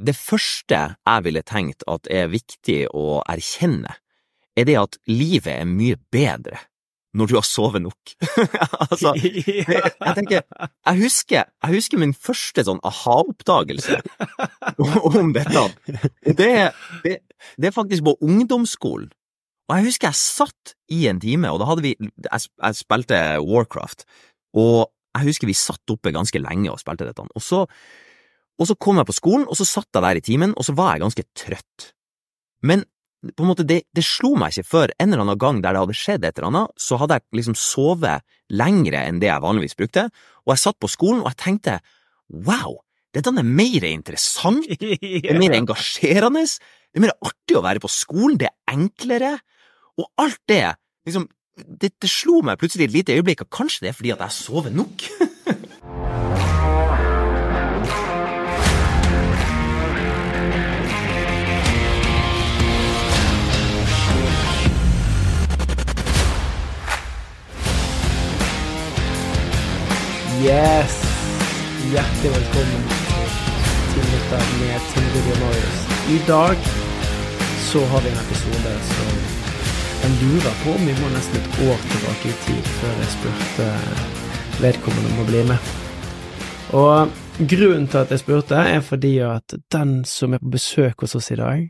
[0.00, 3.94] det første jeg ville tenkt at er viktig å erkjenne,
[4.58, 6.58] er det at livet er mye bedre
[7.16, 8.12] når du har sovet nok.
[8.90, 9.64] altså, jeg,
[10.06, 10.44] jeg tenker,
[10.86, 13.98] jeg husker, jeg husker min første sånn aha-oppdagelse
[15.10, 15.64] om dette.
[16.22, 16.52] Det,
[17.04, 17.16] det,
[17.58, 19.10] det er faktisk på ungdomsskolen.
[19.70, 23.18] Og jeg husker jeg satt i en time, og da hadde vi Jeg, jeg spilte
[23.38, 24.02] Warcraft,
[24.58, 27.22] og jeg husker vi satt oppe ganske lenge og spilte dette.
[27.22, 27.64] Og så,
[28.60, 30.74] og så kom jeg på skolen, og så satt jeg der i timen, og så
[30.76, 31.92] var jeg ganske trøtt.
[32.66, 32.84] Men
[33.20, 35.82] på en måte, det, det slo meg ikke før en eller annen gang der det
[35.82, 38.24] hadde skjedd et eller annet, så hadde jeg liksom sovet
[38.56, 40.06] lengre enn det jeg vanligvis brukte,
[40.46, 41.78] og jeg satt på skolen og jeg tenkte
[42.46, 42.78] wow,
[43.12, 47.92] dette er mer interessant, det er mer engasjerende, det er mer artig å være på
[47.92, 49.34] skolen, det er enklere,
[50.00, 50.64] og alt det,
[51.08, 51.28] liksom,
[51.60, 54.36] det, det slo meg plutselig et lite øyeblikk, at kanskje det er fordi at jeg
[54.38, 55.04] sover nok.
[70.40, 70.94] Yes!
[71.92, 72.84] Hjertelig velkommen
[73.92, 75.80] til dette med Tilbud og Marius.
[76.14, 76.62] I dag
[77.66, 79.10] så har vi en episode som
[80.00, 83.68] jeg lurer på om vi må nesten et år tilbake i tid før jeg spurte
[84.62, 85.70] vedkommende om å bli med.
[86.72, 87.12] Og
[87.52, 91.28] grunnen til at jeg spurte, er fordi at den som er på besøk hos oss
[91.34, 91.68] i dag,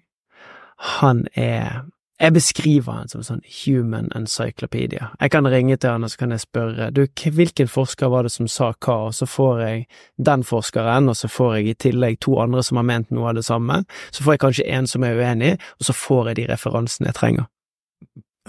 [1.00, 1.82] han er
[2.20, 5.08] jeg beskriver han som sånn human encyclopedia.
[5.20, 8.32] Jeg kan ringe til han og så kan jeg spørre du, hvilken forsker var det
[8.34, 9.86] som sa hva, og så får jeg
[10.30, 13.40] den forskeren, og så får jeg i tillegg to andre som har ment noe av
[13.40, 16.48] det samme, så får jeg kanskje en som er uenig, og så får jeg de
[16.52, 17.48] referansene jeg trenger.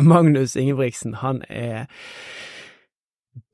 [0.01, 1.87] Magnus Ingebrigtsen, han er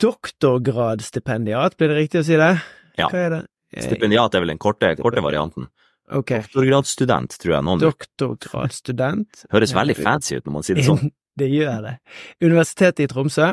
[0.02, 2.56] doktorgradsstipendiat, blir det riktig å si det?
[2.98, 3.12] Ja.
[3.12, 3.44] Hva er det?
[3.84, 5.70] Stipendiat er vel den korte, korte varianten.
[6.08, 9.42] Ok, Doktorgradsstudent, tror jeg noen doktorgradsstudent.
[9.52, 11.12] Høres veldig fancy ut når man sier det sånn.
[11.38, 12.00] Det gjør det.
[12.42, 13.52] Universitetet i Tromsø,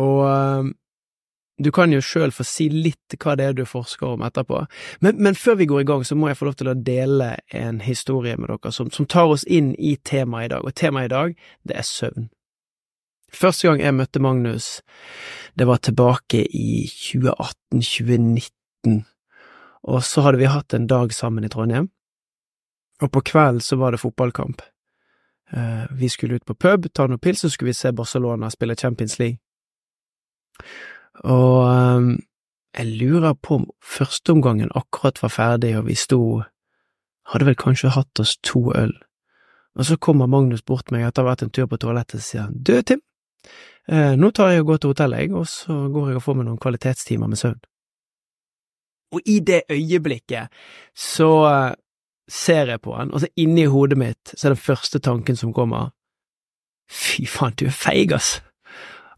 [0.00, 0.70] og um,
[1.60, 4.62] du kan jo sjøl få si litt hva det er du forsker om etterpå,
[5.04, 7.36] men, men, før vi går i gang, så må jeg få lov til å dele
[7.52, 11.06] en historie med dere som, som tar oss inn i temaet i dag, og temaet
[11.10, 11.36] i dag,
[11.68, 12.30] det er søvn.
[13.36, 14.66] Første gang jeg møtte Magnus,
[15.58, 19.02] det var tilbake i 2018-2019
[19.86, 21.90] og så hadde vi hatt en dag sammen i Trondheim,
[23.02, 24.62] og på kvelden så var det fotballkamp.
[25.52, 28.76] Eh, vi skulle ut på pub, ta noen pils, så skulle vi se Barcelona spille
[28.76, 29.38] Champions League.
[31.22, 32.16] Og eh,
[32.76, 36.42] jeg lurer på om førsteomgangen akkurat var ferdig, og vi sto…
[37.26, 38.92] hadde vel kanskje hatt oss to øl.
[39.74, 42.22] Og så kommer Magnus bort meg etter å ha vært en tur på toalettet og
[42.22, 43.00] sier du, Tim,
[43.90, 46.38] eh, nå tar jeg og går til hotellet, jeg, og så går jeg og får
[46.38, 47.58] meg noen kvalitetstimer med søvn.
[49.16, 50.52] Og i det øyeblikket
[50.92, 51.30] så
[52.28, 55.54] ser jeg på han, og så inni hodet mitt så er den første tanken som
[55.54, 55.92] kommer,
[56.90, 58.40] fy faen, du er feig, ass,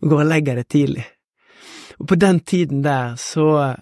[0.03, 1.07] og går og legger deg tidlig.
[1.99, 3.75] Og på den tiden der så,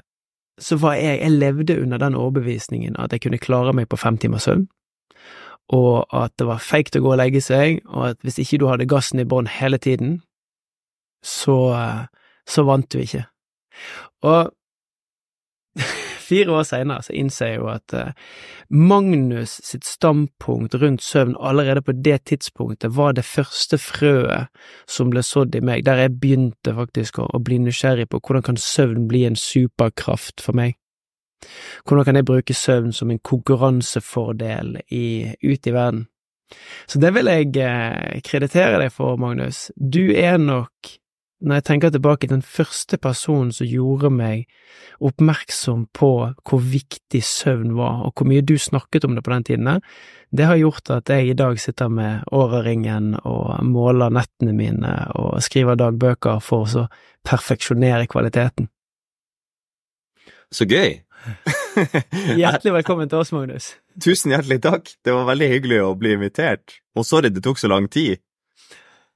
[0.59, 4.19] så var jeg, jeg levde under den overbevisningen at jeg kunne klare meg på fem
[4.19, 4.67] timers søvn,
[5.75, 8.69] og at det var feigt å gå og legge seg, og at hvis ikke du
[8.71, 10.21] hadde gassen i bånn hele tiden,
[11.27, 11.59] så,
[12.47, 13.25] så vant du ikke.
[14.23, 14.53] Og
[16.27, 18.33] fire år senere så innser jeg jo at uh,
[18.71, 24.51] Magnus sitt standpunkt rundt søvn allerede på det tidspunktet var det første frøet
[24.91, 28.49] som ble sådd i meg, der jeg begynte faktisk å, å bli nysgjerrig på hvordan
[28.51, 30.77] kan søvn bli en superkraft for meg.
[31.87, 35.07] Hvordan kan jeg bruke søvn som en konkurransefordel i,
[35.45, 36.07] ut i verden?
[36.87, 39.67] Så det vil jeg eh, kreditere deg for, Magnus.
[39.77, 40.95] Du er nok
[41.45, 44.47] når jeg tenker tilbake, den første personen som gjorde meg
[45.05, 46.11] oppmerksom på
[46.49, 49.83] hvor viktig søvn var, og hvor mye du snakket om det på den tiden,
[50.33, 55.43] det har gjort at jeg i dag sitter med Åra-ringen og måler nettene mine og
[55.45, 56.87] skriver dagbøker for å
[57.27, 58.71] perfeksjonere kvaliteten.
[60.55, 61.03] Så gøy!
[62.39, 63.75] hjertelig velkommen til oss, Magnus.
[64.01, 67.69] Tusen hjertelig takk, det var veldig hyggelig å bli invitert, og sorry det tok så
[67.73, 68.23] lang tid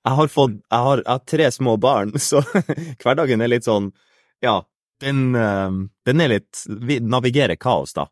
[0.06, 2.42] jeg har fått jeg har, jeg har, tre små barn, så
[3.02, 3.90] hverdagen er litt sånn
[4.44, 4.62] Ja,
[5.04, 5.76] den, eh,
[6.08, 8.08] den er litt Vi navigerer kaos, da.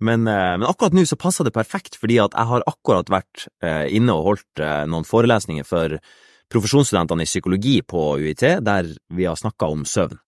[0.00, 3.48] Men, eh, men akkurat nå så passer det perfekt, fordi at jeg har akkurat vært
[3.64, 5.98] eh, inne og holdt noen forelesninger for
[6.48, 10.20] profesjonsstudentene i psykologi på UiT, der vi har snakka om søvn.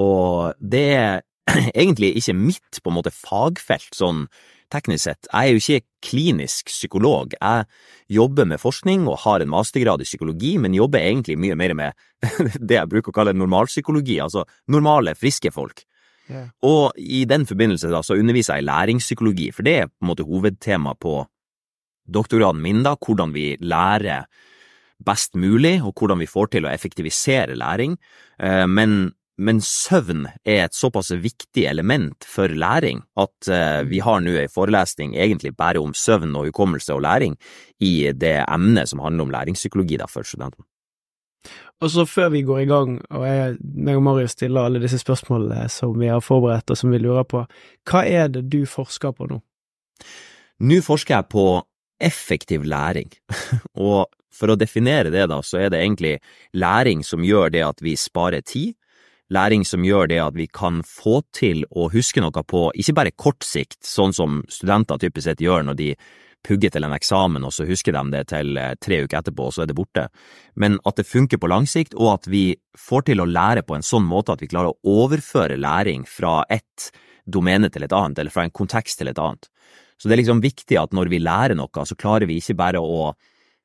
[0.00, 1.22] Og det er
[1.74, 4.26] egentlig ikke mitt på en måte fagfelt sånn
[4.72, 5.28] teknisk sett.
[5.30, 7.34] Jeg er jo ikke klinisk psykolog.
[7.36, 7.66] Jeg
[8.12, 12.06] jobber med forskning og har en mastergrad i psykologi, men jobber egentlig mye mer med
[12.68, 15.84] det jeg bruker å kalle normalpsykologi, altså normale, friske folk.
[16.30, 16.48] Yeah.
[16.64, 20.12] Og i den forbindelse da, så underviser jeg i læringspsykologi, for det er på en
[20.12, 21.18] måte hovedtema på
[22.04, 24.28] doktorgraden min, da, hvordan vi lærer
[25.04, 27.96] best mulig, og hvordan vi får til å effektivisere læring.
[28.38, 34.22] Eh, men, men søvn er et såpass viktig element for læring at eh, vi har
[34.22, 37.34] nå en forelesning egentlig bare om søvn og hukommelse og læring
[37.82, 40.66] i det emnet som handler om læringspsykologi da, for studentene.
[41.82, 45.00] Og så før vi går i gang, og jeg, meg og Marius stiller alle disse
[45.02, 47.42] spørsmålene som vi har forberedt og som vi lurer på,
[47.90, 49.40] hva er det du forsker på nå?
[50.64, 51.48] Nå forsker jeg på
[52.00, 53.10] effektiv læring,
[53.90, 56.16] og for å definere det, da, så er det egentlig
[56.56, 58.74] læring som gjør det at vi sparer tid,
[59.32, 63.16] læring som gjør det at vi kan få til å huske noe på ikke bare
[63.16, 65.90] kort sikt, sånn som studenter typisk sett gjør når de
[66.44, 69.54] pugger til en eksamen, og så husker de det til eh, tre uker etterpå, og
[69.56, 70.08] så er det borte,
[70.60, 72.44] men at det funker på lang sikt, og at vi
[72.76, 76.42] får til å lære på en sånn måte at vi klarer å overføre læring fra
[76.52, 76.90] ett
[77.24, 79.48] domene til et annet, eller fra en kontekst til et annet.
[79.96, 82.82] Så det er liksom viktig at når vi lærer noe, så klarer vi ikke bare
[82.82, 83.14] å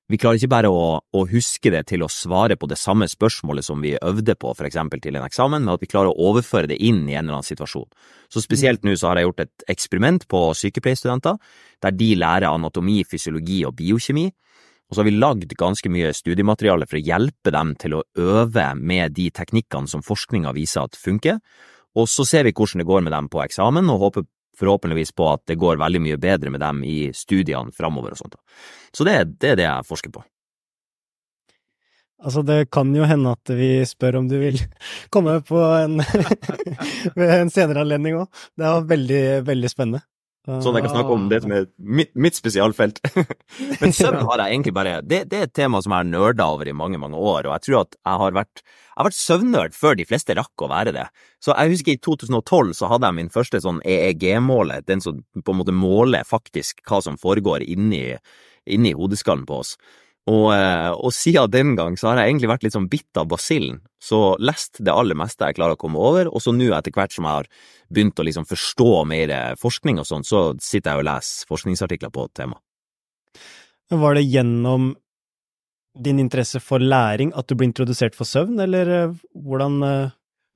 [0.09, 3.65] vi klarer ikke bare å, å, huske det til å svare på det samme spørsmålet
[3.67, 6.71] som vi øvde på, for eksempel til en eksamen, men at vi klarer å overføre
[6.71, 7.85] det inn i en eller annen situasjon.
[8.33, 11.37] Så spesielt nå så har jeg gjort et eksperiment på sykepleierstudenter,
[11.85, 14.25] der de lærer anatomi, fysiologi og biokjemi,
[14.89, 18.71] og så har vi lagd ganske mye studiemateriale for å hjelpe dem til å øve
[18.81, 21.37] med de teknikkene som forskninga viser at funker,
[21.93, 24.25] og så ser vi hvordan det går med dem på eksamen, og håper
[24.59, 28.35] forhåpentligvis på at det går veldig mye bedre med dem i studiene framover og sånt.
[28.95, 30.23] Så det, det, er det jeg forsker på.
[32.19, 34.59] Altså, det kan jo hende at vi spør om du vil
[35.13, 36.01] komme på en,
[37.39, 38.41] en senere anledning òg.
[38.59, 40.03] Det er veldig, veldig spennende.
[40.47, 43.01] Sånn jeg kan snakke om det som er mitt, mitt spesialfelt.
[43.81, 46.47] Men søvn har jeg egentlig bare det, det, er et tema som jeg har nerda
[46.55, 49.77] over i mange, mange år, og jeg tror at jeg har vært, jeg vært søvnnerd
[49.77, 51.05] før de fleste rakk å være det.
[51.43, 55.53] Så jeg husker i 2012 så hadde jeg min første sånn EEG-måler, den som på
[55.53, 58.05] en måte måler faktisk hva som foregår inni,
[58.65, 59.75] inni hodeskallen på oss.
[60.27, 63.29] Og, eh, og, siden den gang så har jeg egentlig vært litt sånn bitt av
[63.31, 66.93] basillen, så lest det aller meste jeg klarer å komme over, og så nå etter
[66.93, 67.49] hvert som jeg har
[67.89, 72.27] begynt å liksom forstå mer forskning og sånn, så sitter jeg og leser forskningsartikler på
[72.37, 72.61] temaet.
[73.89, 74.91] Var det gjennom
[75.99, 79.81] din interesse for læring at du ble introdusert for søvn, eller eh, hvordan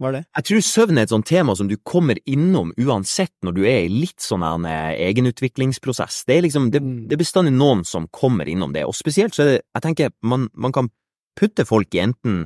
[0.04, 0.24] eh, er det?
[0.38, 3.86] Jeg tror søvn er et sånt tema som du kommer innom uansett når du er
[3.86, 6.24] i litt sånn en eh, egenutviklingsprosess.
[6.28, 6.98] Det er liksom, det, mm.
[7.10, 10.14] det er bestandig noen som kommer innom det, og spesielt så er det, jeg tenker,
[10.22, 10.92] man, man kan
[11.40, 12.44] putte folk i enten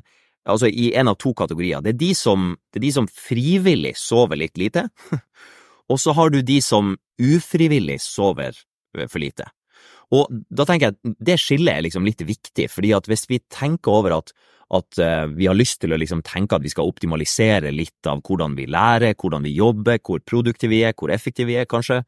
[0.48, 1.82] altså i en av to kategorier.
[1.84, 4.88] Det er de som, det er de som frivillig sover litt lite,
[5.92, 8.56] og så har du de som ufrivillig sover
[8.98, 9.50] eh, for lite.
[10.16, 13.42] Og da tenker jeg at det skillet er liksom litt viktig, fordi at hvis vi
[13.52, 14.36] tenker over at
[14.68, 18.20] at uh, vi har lyst til å liksom tenke at vi skal optimalisere litt av
[18.28, 22.02] hvordan vi lærer, hvordan vi jobber, hvor produktive vi er, hvor effektive vi er, kanskje,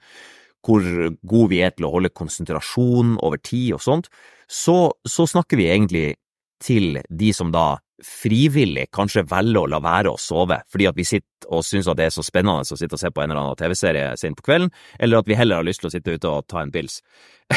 [0.67, 4.09] hvor gode vi er til å holde konsentrasjon over tid og sånt,
[4.51, 6.07] så, så snakker vi egentlig
[6.59, 11.07] til de som da frivillig kanskje velger å la være å sove, fordi at vi
[11.07, 13.59] sitter og syns det er så spennende å sitte og se på en eller annen
[13.59, 16.47] TV-serie sent på kvelden, eller at vi heller har lyst til å sitte ute og
[16.51, 16.99] ta en pils.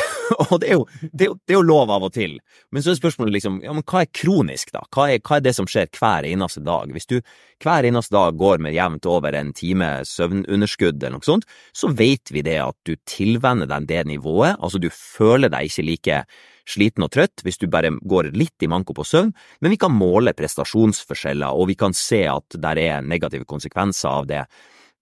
[0.48, 2.38] og det er, jo, det, er jo, det er, jo, lov av og til,
[2.72, 4.84] men så er spørsmålet liksom, ja, men hva er kronisk, da?
[4.94, 6.94] Hva er, hva er det som skjer hver eneste dag?
[6.94, 7.18] Hvis du
[7.62, 11.44] hver eneste dag går med jevnt over en time søvnunderskudd eller noe sånt,
[11.76, 15.87] så vet vi det at du tilvenner deg det nivået, altså du føler deg ikke
[15.90, 16.22] like
[16.69, 19.95] sliten og trøtt hvis du bare går litt i manko på søvn, men vi kan
[19.95, 24.45] måle prestasjonsforskjeller, og vi kan se at det er negative konsekvenser av det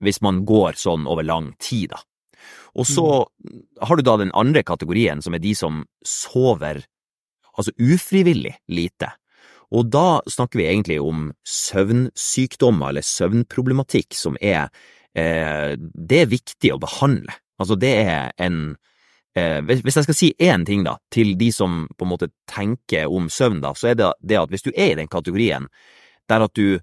[0.00, 2.00] hvis man går sånn over lang tid, da.
[2.78, 3.56] Og så mm.
[3.84, 6.84] har du da den andre kategorien, som er de som sover
[7.50, 9.10] altså ufrivillig lite.
[9.74, 14.70] Og da snakker vi egentlig om søvnsykdommer eller søvnproblematikk som er
[15.14, 17.34] eh, Det er viktig å behandle.
[17.60, 18.76] Altså, det er en
[19.36, 23.10] eh, Hvis jeg skal si én ting, da, til de som på en måte tenker
[23.10, 25.68] om søvn, da, så er det det at hvis du er i den kategorien
[26.30, 26.78] der at du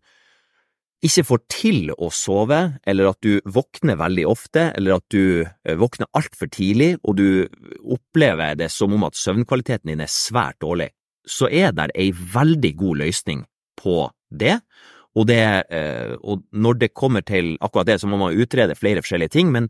[1.05, 5.77] ikke får til å sove, eller at du våkner veldig ofte, eller at du eh,
[5.77, 7.27] våkner altfor tidlig, og du
[7.85, 10.89] opplever det som om at søvnkvaliteten din er svært dårlig,
[11.27, 13.45] så er det ei veldig god løsning
[13.77, 14.57] på det.
[15.17, 19.03] Og, det, eh, og når det kommer til akkurat det, så må man utrede flere
[19.05, 19.69] forskjellige ting, men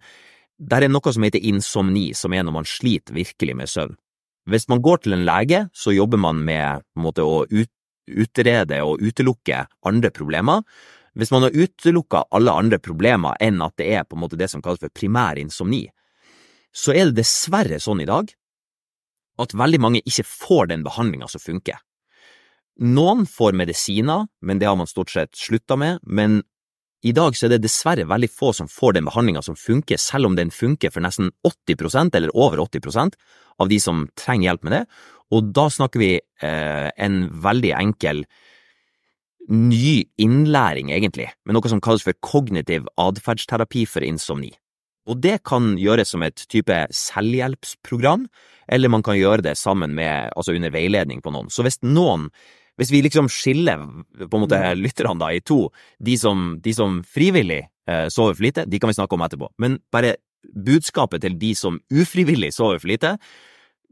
[0.57, 3.95] det er noe som heter insomni, som er når man sliter virkelig med søvn.
[4.47, 9.65] Hvis man går til en lege, så jobber man med måte, å utrede og utelukke
[9.85, 10.63] andre problemer,
[11.17, 14.49] hvis man har utelukka alle andre problemer enn at det er på en måte det
[14.51, 15.87] som kalles for primær insomni,
[16.71, 18.29] så er det dessverre sånn i dag
[19.41, 21.81] at veldig mange ikke får den behandlinga som funker.
[22.85, 26.43] Noen får medisiner, men det har man stort sett slutta med, men
[27.07, 30.29] i dag så er det dessverre veldig få som får den behandlinga som funker, selv
[30.29, 33.15] om den funker for nesten 80% eller over 80%
[33.61, 34.83] av de som trenger hjelp med det,
[35.33, 38.23] og da snakker vi eh, en veldig enkel
[39.47, 44.51] ny innlæring, egentlig, med noe som kalles for kognitiv atferdsterapi for insomni.
[45.07, 48.27] Og det kan gjøres som et type selvhjelpsprogram,
[48.67, 51.51] eller man kan gjøre det sammen med, altså under veiledning på noen.
[51.51, 52.27] Så hvis noen
[52.77, 53.81] hvis vi liksom skiller
[54.21, 54.79] på en måte mm.
[54.83, 55.67] lytterne da i to,
[56.03, 59.49] de som, de som frivillig eh, sover for lite, de kan vi snakke om etterpå,
[59.61, 60.15] men bare
[60.53, 63.15] budskapet til de som ufrivillig sover for lite,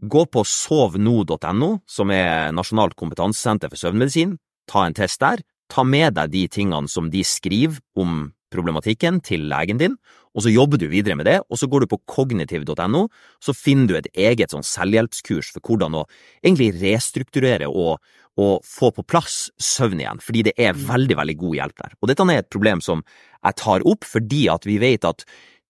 [0.05, 4.37] gå på sovno.no, som er Nasjonalt kompetansesenter for søvnmedisin,
[4.69, 9.47] ta en test der, ta med deg de tingene som de skriver om problematikken til
[9.49, 9.97] legen din,
[10.35, 13.05] og så jobber du videre med det, og så går du på kognitiv.no,
[13.39, 16.03] så finner du et eget sånn selvhjelpskurs for hvordan å
[16.43, 18.03] egentlig restrukturere og,
[18.35, 21.97] og få på plass søvn igjen, fordi det er veldig, veldig god hjelp der.
[22.01, 23.05] Og dette er et problem som
[23.39, 25.23] jeg tar opp fordi at vi vet at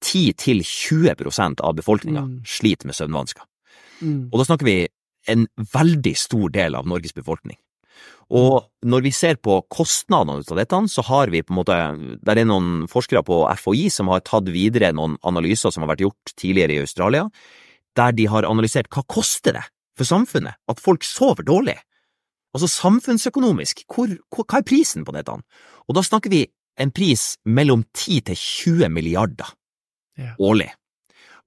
[0.06, 2.36] 10–20 av befolkninga mm.
[2.50, 3.46] sliter med søvnvansker.
[4.02, 4.30] Mm.
[4.32, 4.80] Og da snakker vi
[5.32, 7.58] en veldig stor del av Norges befolkning.
[8.34, 11.76] Og når vi ser på kostnadene av dette, så har vi på en måte
[12.26, 16.06] Der er noen forskere på FHI som har tatt videre noen analyser som har vært
[16.08, 17.28] gjort tidligere i Australia,
[17.96, 19.66] der de har analysert hva koster det
[19.96, 21.78] for samfunnet at folk sover dårlig?
[22.56, 25.36] Altså samfunnsøkonomisk, hvor, hva er prisen på dette?
[25.86, 26.46] Og da snakker vi
[26.82, 29.54] en pris mellom 10 til 20 milliarder
[30.20, 30.34] ja.
[30.40, 30.72] årlig.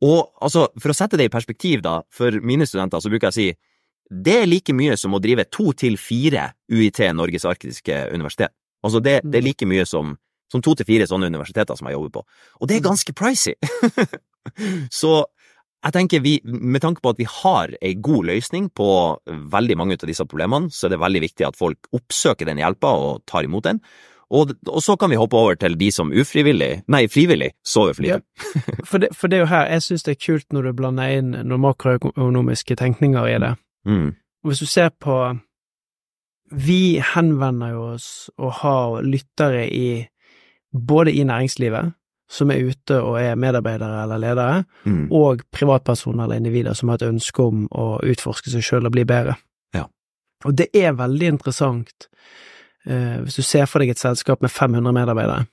[0.05, 3.35] Og altså, for å sette det i perspektiv, da, for mine studenter, så bruker jeg
[3.35, 3.49] å si
[4.09, 8.55] det er like mye som å drive to til fire UiT, Norges arktiske universitet.
[8.85, 10.15] Altså, det, det er like mye som,
[10.53, 12.25] som to til fire sånne universiteter som jeg jobber på.
[12.61, 13.57] Og det er ganske pricy!
[15.01, 15.23] så
[15.79, 18.91] jeg tenker vi, med tanke på at vi har ei god løsning på
[19.53, 22.91] veldig mange av disse problemene, så er det veldig viktig at folk oppsøker den hjelpa
[22.99, 23.83] og tar imot den.
[24.29, 28.05] Og, og, så kan vi hoppe over til de som ufrivillig, nei, frivillig sover for
[28.05, 28.21] lite.
[28.21, 30.75] Ja, for, det, for det er jo her jeg synes det er kult når du
[30.83, 33.55] blander inn noen makroøkonomiske tenkninger i det.
[33.89, 34.09] Mm.
[34.45, 35.15] Og hvis du ser på
[36.49, 40.07] Vi henvender jo oss og har lyttere i
[40.73, 41.93] både i næringslivet,
[42.31, 45.11] som er ute og er medarbeidere eller ledere, mm.
[45.13, 49.05] og privatpersoner eller individer som har et ønske om å utforske seg sjøl og bli
[49.09, 49.37] bedre.
[49.77, 49.85] Ja.
[50.49, 52.09] Og det er veldig interessant
[52.89, 55.45] Uh, hvis du ser for deg et selskap med 500 medarbeidere.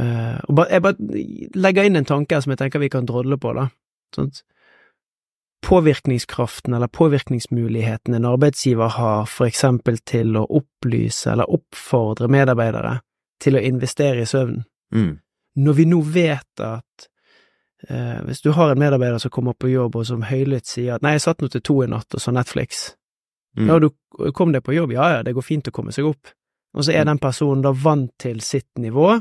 [0.00, 1.20] Uh, og ba, jeg bare
[1.54, 3.68] legger inn en tanke som jeg tenker vi kan drodle på, da.
[4.16, 4.32] Sånn
[5.64, 12.98] påvirkningskraften eller påvirkningsmuligheten en arbeidsgiver har for eksempel til å opplyse eller oppfordre medarbeidere
[13.42, 14.60] til å investere i søvn.
[14.94, 15.12] Mm.
[15.64, 17.08] Når vi nå vet at
[17.88, 21.06] eh, hvis du har en medarbeider som kommer på jobb og som høylytt sier at
[21.06, 22.92] nei, jeg satt nå til to i natt og så Netflix,
[23.56, 23.68] Mm.
[23.68, 23.90] Ja, du
[24.32, 26.32] kom deg på jobb, ja ja, det går fint å komme seg opp.
[26.74, 27.12] Og så er mm.
[27.12, 29.12] den personen da vant til sitt nivå,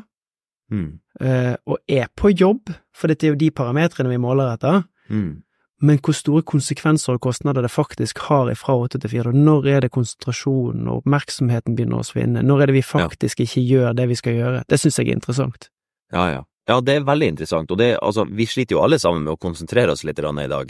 [0.74, 0.88] mm.
[1.22, 4.82] uh, og er på jobb, for dette er jo de parametrene vi måler etter.
[5.14, 5.44] Mm.
[5.84, 9.84] Men hvor store konsekvenser og kostnader det faktisk har fra åtte til fire, når er
[9.84, 13.48] det konsentrasjonen og oppmerksomheten begynner å svinne, når er det vi faktisk ja.
[13.50, 15.70] ikke gjør det vi skal gjøre, det synes jeg er interessant.
[16.16, 16.42] Ja, ja.
[16.64, 19.42] Ja, det er veldig interessant, og det, altså, vi sliter jo alle sammen med å
[19.42, 20.70] konsentrere oss litt i dag.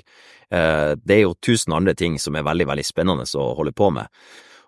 [0.49, 3.91] Eh, det er jo tusen andre ting som er veldig, veldig spennende å holde på
[3.93, 4.09] med.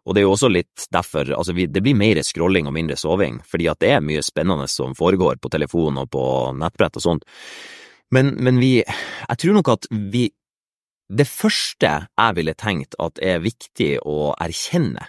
[0.05, 2.97] Og det er jo også litt derfor, altså vi, det blir mer scrolling og mindre
[2.99, 6.25] soving, fordi at det er mye spennende som foregår på telefon og på
[6.61, 7.25] nettbrett og sånt.
[8.13, 10.27] Men, men vi, jeg tror nok at vi,
[11.09, 15.07] det første jeg ville tenkt at er viktig å erkjenne,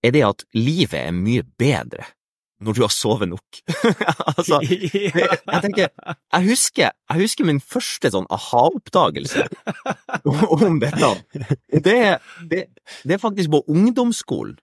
[0.00, 2.06] er det at livet er mye bedre
[2.60, 3.60] når du har sovet nok.
[4.36, 9.46] altså, jeg tenker jeg husker, jeg husker min første sånn aha-oppdagelse
[10.56, 11.12] om dette.
[11.72, 12.00] Det,
[12.50, 12.66] det,
[13.04, 14.58] det, er faktisk på ungdomsskolen.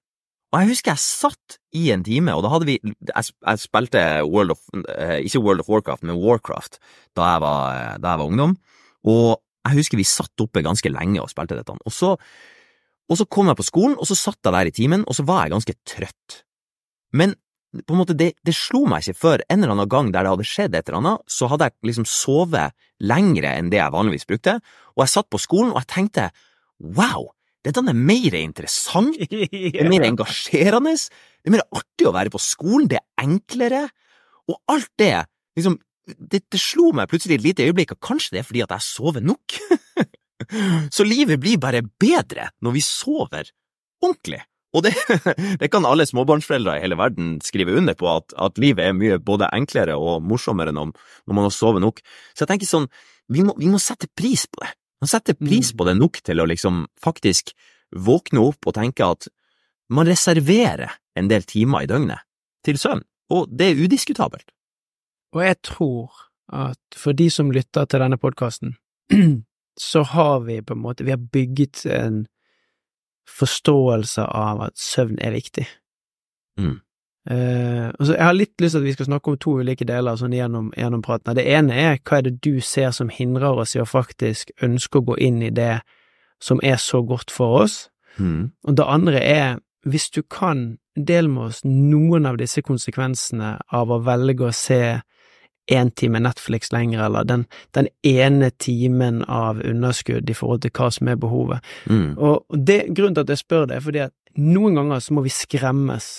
[0.58, 4.56] Og jeg husker jeg satt i en time, og da hadde vi Jeg, spilte World
[4.56, 6.80] of eh, Ikke World of Warcraft, men Warcraft
[7.14, 8.56] da jeg var, da jeg var ungdom.
[9.06, 9.38] Og
[9.68, 11.76] jeg husker vi satt oppe ganske lenge og spilte dette.
[11.86, 15.06] Og så, og så kom jeg på skolen, og så satt jeg der i timen,
[15.06, 16.42] og så var jeg ganske trøtt.
[17.14, 17.38] Men
[17.78, 20.34] på en måte, det, det, slo meg ikke før en eller annen gang der det
[20.34, 22.74] hadde skjedd et eller annet, så hadde jeg liksom sovet
[23.04, 24.58] lengre enn det jeg vanligvis brukte,
[24.96, 26.30] og jeg satt på skolen og jeg tenkte
[26.82, 27.28] wow,
[27.68, 32.42] dette er mer interessant, det er mer engasjerende, det er mer artig å være på
[32.42, 33.84] skolen, det er enklere,
[34.48, 35.14] og alt det,
[35.60, 38.76] liksom, det, det slo meg plutselig et lite øyeblikk, at kanskje det er fordi at
[38.78, 39.58] jeg sover nok.
[40.96, 43.52] så livet blir bare bedre når vi sover
[44.04, 44.40] ordentlig.
[44.76, 44.94] Og det,
[45.62, 49.20] det, kan alle småbarnsforeldre i hele verden skrive under på, at, at livet er mye
[49.20, 50.92] både enklere og morsommere når,
[51.28, 52.04] når man har sovet nok.
[52.34, 52.90] Så jeg tenker sånn,
[53.32, 54.72] vi må, vi må sette pris på det.
[55.02, 55.78] Man setter pris mm.
[55.78, 57.54] på det nok til å liksom faktisk
[57.96, 59.30] våkne opp og tenke at
[59.94, 62.26] man reserverer en del timer i døgnet
[62.66, 63.04] til søvn.
[63.30, 64.52] og det er udiskutabelt.
[65.36, 66.12] Og jeg tror
[66.48, 68.78] at for de som lytter til denne podkasten,
[69.90, 72.26] så har vi på en måte, vi har bygget en
[73.28, 75.68] forståelse av at søvn er viktig.
[76.60, 76.80] Mm.
[77.30, 80.16] Eh, altså jeg har litt lyst til at vi skal snakke om to ulike deler
[80.16, 81.36] sånn gjennom, gjennom praten.
[81.36, 85.02] Det ene er hva er det du ser som hindrer oss i å faktisk ønske
[85.02, 85.82] å gå inn i det
[86.40, 88.50] som er så godt for oss, Mm.
[88.66, 93.92] og det andre er hvis du kan, del med oss noen av disse konsekvensene av
[93.94, 95.02] å velge å se
[95.72, 100.90] én time Netflix lenger, eller den, den ene timen av underskudd i forhold til hva
[100.92, 101.60] som er behovet.
[101.86, 102.18] Mm.
[102.18, 105.22] Og det, grunnen til at jeg spør det, er fordi at noen ganger så må
[105.28, 106.10] vi skremmes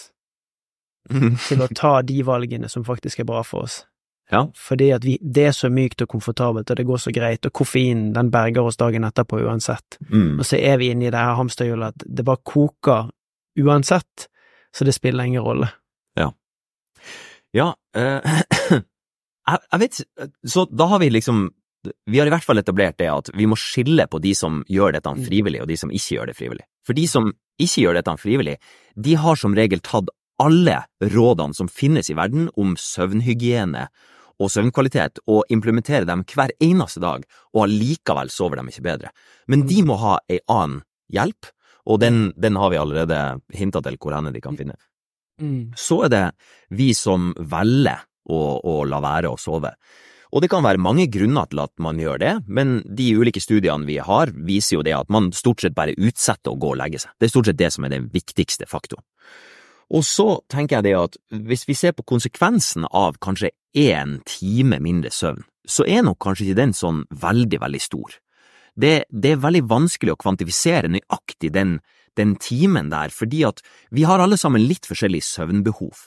[1.48, 3.82] til å ta de valgene som faktisk er bra for oss.
[4.30, 4.42] Ja.
[4.56, 7.54] Fordi at vi, det er så mykt og komfortabelt, og det går så greit, og
[7.56, 9.96] koffeinen den berger oss dagen etterpå uansett.
[10.10, 10.38] Mm.
[10.38, 13.08] Og så er vi inne i det her hamsterhjulet at det bare koker
[13.58, 14.28] uansett,
[14.76, 15.70] så det spiller ingen rolle.
[17.56, 18.40] Ja, eh,
[19.48, 20.00] jeg, jeg vet
[20.44, 21.46] Så da har vi liksom
[22.12, 24.98] Vi har i hvert fall etablert det at vi må skille på de som gjør
[24.98, 25.24] dette Mm.
[25.24, 26.64] frivillig, og de som ikke gjør det frivillig.
[26.84, 28.56] For de som ikke gjør dette frivillig,
[28.94, 30.10] de har som regel tatt
[30.42, 33.88] alle rådene som finnes i verden om søvnhygiene
[34.38, 39.11] og søvnkvalitet, og implementere dem hver eneste dag, og allikevel sover de ikke bedre.
[39.50, 41.50] Men de må ha ei annen hjelp,
[41.88, 44.76] og den, den har vi allerede hinta til hvor henne de kan finne.
[45.78, 46.26] Så er det
[46.75, 49.73] vi som velger å, å la være å sove.
[50.28, 53.88] Og det kan være mange grunner til at man gjør det, men de ulike studiene
[53.88, 57.00] vi har, viser jo det at man stort sett bare utsetter å gå og legge
[57.00, 57.14] seg.
[57.16, 59.07] Det er stort sett det som er den viktigste faktoren.
[59.95, 61.16] Og så tenker jeg det at
[61.49, 66.49] hvis vi ser på konsekvensen av kanskje én time mindre søvn, så er nok kanskje
[66.49, 68.18] ikke den sånn veldig, veldig stor.
[68.78, 71.78] Det, det er veldig vanskelig å kvantifisere nøyaktig den,
[72.21, 73.64] den timen der, fordi at
[73.95, 76.07] vi har alle sammen litt forskjellig søvnbehov.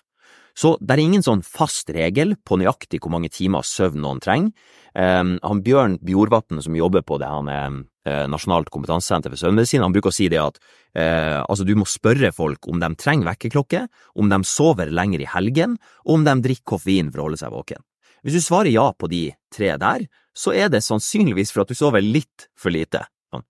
[0.58, 4.52] Så det er ingen sånn fast regel på nøyaktig hvor mange timer søvn noen trenger.
[4.92, 9.84] Um, han Bjørn Bjorvatn som jobber på det han er eh, Nasjonalt kompetansesenter for søvnmedisin,
[9.86, 10.58] han bruker å si det at
[11.00, 13.86] eh, altså du må spørre folk om de trenger vekkerklokke,
[14.20, 17.56] om de sover lenger i helgen, og om de drikker koffein for å holde seg
[17.56, 17.86] våken.
[18.22, 20.06] Hvis du svarer ja på de tre der,
[20.38, 23.06] så er det sannsynligvis for at du sover litt for lite.
[23.32, 23.46] Sånn.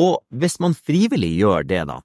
[0.00, 2.00] Og hvis man frivillig gjør det, da,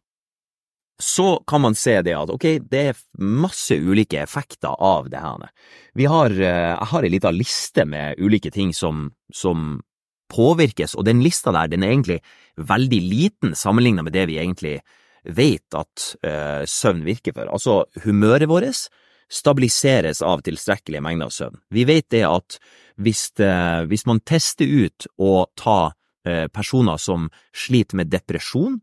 [0.99, 5.49] så kan man se det at ok, det er masse ulike effekter av det her.
[5.93, 9.81] Vi har, eh, jeg har en liten liste med ulike ting som, som
[10.33, 12.21] påvirkes, og den lista der den er egentlig
[12.57, 14.79] veldig liten sammenlignet med det vi egentlig
[15.27, 17.49] vet at uh, søvn virker for.
[17.51, 18.87] Altså, humøret vårt
[19.29, 21.59] stabiliseres av tilstrekkelige mengder søvn.
[21.69, 22.59] Vi vet det at
[22.95, 25.91] hvis, eh, hvis man tester ut å ta
[26.51, 28.81] personer som sliter med depresjon,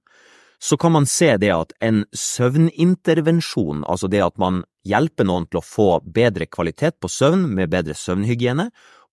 [0.65, 5.61] så kan man se det at en søvnintervensjon, altså det at man hjelper noen til
[5.61, 8.71] å få bedre kvalitet på søvn med bedre søvnhygiene,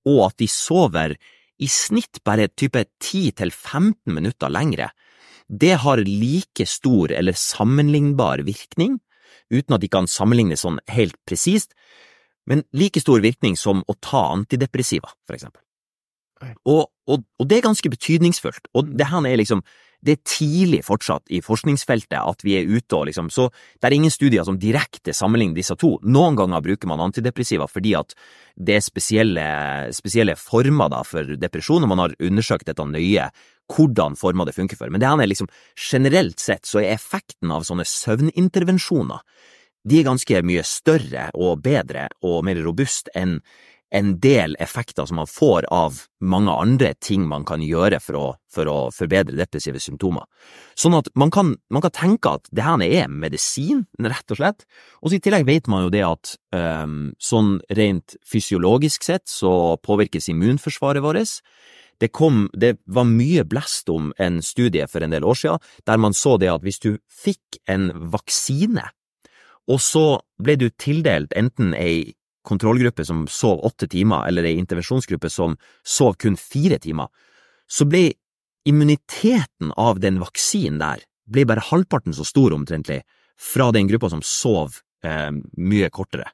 [0.07, 1.17] og at de sover
[1.61, 4.89] i snitt bare type 10–15 minutter lengre,
[5.51, 9.01] det har like stor eller sammenlignbar virkning,
[9.51, 11.75] uten at de kan sammenlignes sånn helt presist,
[12.47, 15.61] men like stor virkning som å ta antidepressiva, for eksempel.
[16.65, 19.61] Og, og, og det er ganske betydningsfullt, og det her er liksom
[20.01, 23.95] det er tidlig fortsatt i forskningsfeltet at vi er ute og liksom, så det er
[23.95, 25.93] ingen studier som direkte sammenligner disse to.
[26.01, 28.15] Noen ganger bruker man antidepressiva fordi at
[28.57, 29.45] det er spesielle,
[29.95, 33.29] spesielle former da for depresjon, og man har undersøkt dette nøye,
[33.71, 34.91] hvordan former det funker for.
[34.91, 39.21] Men det er liksom, generelt sett så er effekten av sånne søvnintervensjoner,
[39.81, 43.39] de er ganske mye større og bedre og mer robust enn
[43.91, 48.25] en del effekter som man får av mange andre ting man kan gjøre for å,
[48.51, 50.23] for å forbedre depressive symptomer.
[50.79, 54.65] Sånn at man kan, man kan tenke at det her er medisin, rett og slett,
[55.01, 59.75] og så i tillegg vet man jo det at um, sånn rent fysiologisk sett så
[59.83, 61.41] påvirkes immunforsvaret vårt.
[61.99, 65.99] Det, kom, det var mye blest om en studie for en del år siden, der
[66.01, 68.87] man så det at hvis du fikk en vaksine,
[69.69, 70.05] og så
[70.41, 72.15] ble du tildelt enten ei
[72.47, 77.07] kontrollgruppe som sov åtte timer, eller ei intervensjonsgruppe som sov kun fire timer,
[77.69, 78.11] så ble
[78.67, 83.01] immuniteten av den vaksinen der ble bare halvparten så stor omtrentlig
[83.41, 86.29] fra den gruppa som sov eh, mye kortere.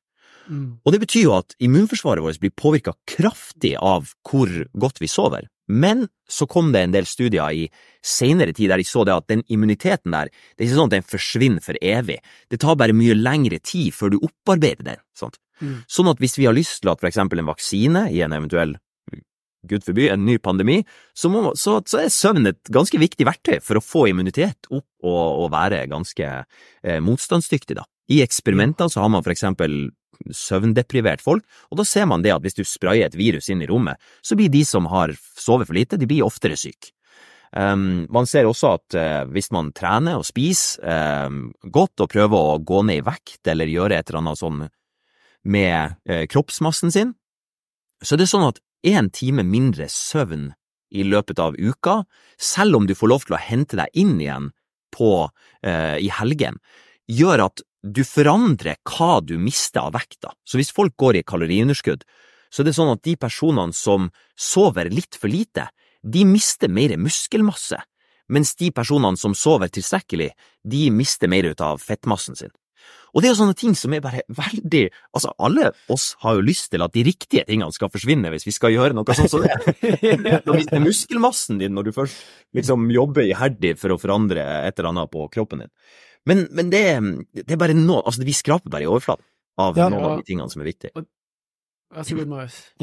[0.47, 0.79] Mm.
[0.83, 5.47] Og det betyr jo at immunforsvaret vårt blir påvirka kraftig av hvor godt vi sover.
[5.67, 7.67] Men så kom det en del studier i
[8.03, 10.95] senere tid der de så det at den immuniteten der, det er ikke sånn at
[10.95, 12.19] den forsvinner for evig.
[12.51, 15.03] Det tar bare mye lengre tid før du opparbeider den.
[15.59, 15.79] Mm.
[15.89, 18.77] Sånn at hvis vi har lyst til at for eksempel en vaksine i en eventuell
[19.67, 20.77] Gud forby, en ny pandemi,
[21.17, 24.85] så, må, så, så er søvn et ganske viktig verktøy for å få immunitet opp
[25.03, 27.83] og, og være ganske eh, motstandsdyktig, da.
[28.13, 29.89] I eksperimenter så har man for eksempel
[30.33, 33.69] søvndeprivert folk, og da ser man det at hvis du sprayer et virus inn i
[33.69, 36.93] rommet, så blir de som har sovet for lite, de blir oftere syke.
[37.55, 40.83] Um, man ser også at uh, hvis man trener og spiser
[41.29, 44.65] um, godt og prøver å gå ned i vekt eller gjøre et eller annet sånn
[45.47, 47.13] med uh, kroppsmassen sin,
[48.03, 50.51] så er det sånn at én time mindre søvn
[50.91, 52.01] i løpet av uka,
[52.39, 54.51] selv om du får lov til å hente deg inn igjen
[54.95, 56.59] på, uh, i helgen,
[57.07, 60.33] gjør at du forandrer hva du mister av vekta.
[60.43, 62.03] Så hvis folk går i kaloriunderskudd,
[62.51, 65.67] så er det sånn at de personene som sover litt for lite,
[66.03, 67.79] de mister mer muskelmasse,
[68.31, 70.31] mens de personene som sover tilstrekkelig,
[70.63, 72.53] de mister mer ut av fettmassen sin.
[73.15, 74.83] Og det er jo sånne ting som er bare veldig
[75.15, 78.53] Altså, alle oss har jo lyst til at de riktige tingene skal forsvinne hvis vi
[78.55, 79.55] skal gjøre noe sånt som det.
[80.45, 82.19] Du mister muskelmassen din når du først
[82.57, 85.73] liksom jobber iherdig for å forandre et eller annet på kroppen din.
[86.25, 86.83] Men, men det,
[87.37, 89.25] det, er bare nå Altså, vi skraper bare i overflaten
[89.61, 90.93] av ja, noen av de tingene som er viktige.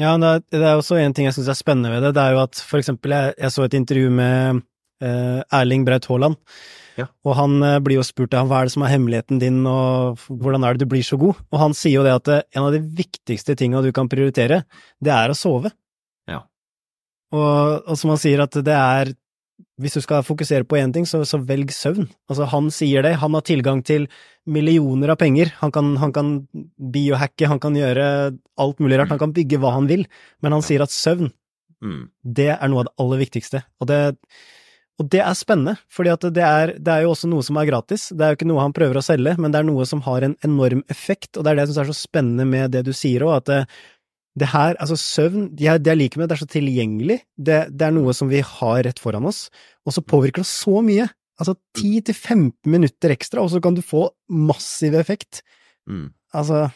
[0.01, 2.15] Ja, det er også en ting jeg syns er spennende ved det.
[2.17, 4.63] Det er jo at for eksempel, jeg, jeg så et intervju med
[5.05, 6.39] eh, Erling Braut Haaland,
[6.97, 7.07] ja.
[7.27, 10.25] og han eh, blir jo spurt av hva er det som er hemmeligheten din, og
[10.27, 11.37] hvordan er det du blir så god?
[11.51, 14.63] Og han sier jo det at eh, en av de viktigste tinga du kan prioritere,
[15.03, 15.71] det er å sove.
[16.31, 16.41] Ja.
[17.35, 19.13] Og, og som han sier, at det er
[19.81, 22.07] hvis du skal fokusere på én ting, så, så, velg søvn.
[22.31, 24.07] Altså, han sier det, han har tilgang til
[24.47, 26.33] millioner av penger, han kan, han kan
[26.95, 28.07] biohacke, han kan gjøre
[28.61, 30.05] alt mulig rart, han kan bygge hva han vil,
[30.43, 31.31] men han sier at søvn,
[31.83, 32.03] mm.
[32.37, 33.63] det er noe av det aller viktigste.
[33.81, 33.99] Og det,
[35.01, 38.23] og det er spennende, for det det er, jo også noe som er gratis, det
[38.23, 40.37] er jo ikke noe han prøver å selge, men det er noe som har en
[40.45, 43.27] enorm effekt, og det er det jeg syns er så spennende med det du sier
[43.27, 43.81] òg, at
[44.35, 46.51] det, det her, altså søvn, det jeg, det jeg liker med det, det er så
[46.51, 49.47] tilgjengelig, det, det, er noe som vi har rett foran oss,
[49.87, 51.07] og så påvirker det så mye.
[51.39, 55.41] Altså 10–15 minutter ekstra, og så kan du få massiv effekt.
[55.87, 56.09] Mm.
[56.35, 56.67] Altså,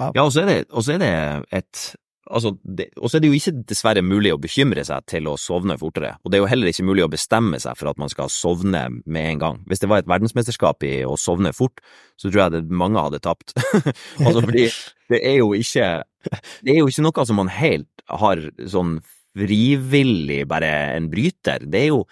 [0.00, 0.12] wow.
[0.16, 1.14] Ja, og så er, er det,
[1.60, 1.88] et
[2.28, 2.52] Altså,
[3.00, 6.14] og så er det jo ikke dessverre mulig å bekymre seg til å sovne fortere,
[6.20, 8.82] og det er jo heller ikke mulig å bestemme seg for at man skal sovne
[9.06, 9.60] med en gang.
[9.68, 11.80] Hvis det var et verdensmesterskap i å sovne fort,
[12.20, 13.56] så tror jeg det mange hadde tapt.
[14.26, 14.66] altså, fordi
[15.14, 15.88] det er jo ikke
[16.64, 18.98] Det er jo ikke noe som man helt har sånn
[19.38, 21.66] frivillig bare en bryter.
[21.68, 22.02] Det er jo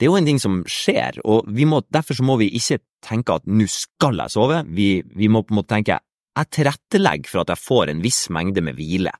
[0.00, 3.34] det er jo en ting som skjer, og må, derfor så må vi ikke tenke
[3.36, 7.42] at nå skal jeg sove, vi, vi må på en måte tenke jeg tilrettelegger for
[7.42, 9.12] at jeg får en viss mengde med hvile.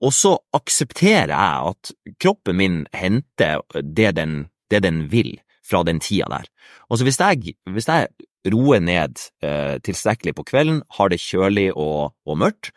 [0.00, 5.36] Og så aksepterer jeg at kroppen min henter det den, det den vil
[5.68, 6.48] fra den tida der.
[6.88, 8.08] Altså hvis jeg, hvis jeg
[8.48, 12.72] roer ned eh, tilstrekkelig på kvelden, har det kjølig og, og, mørkt,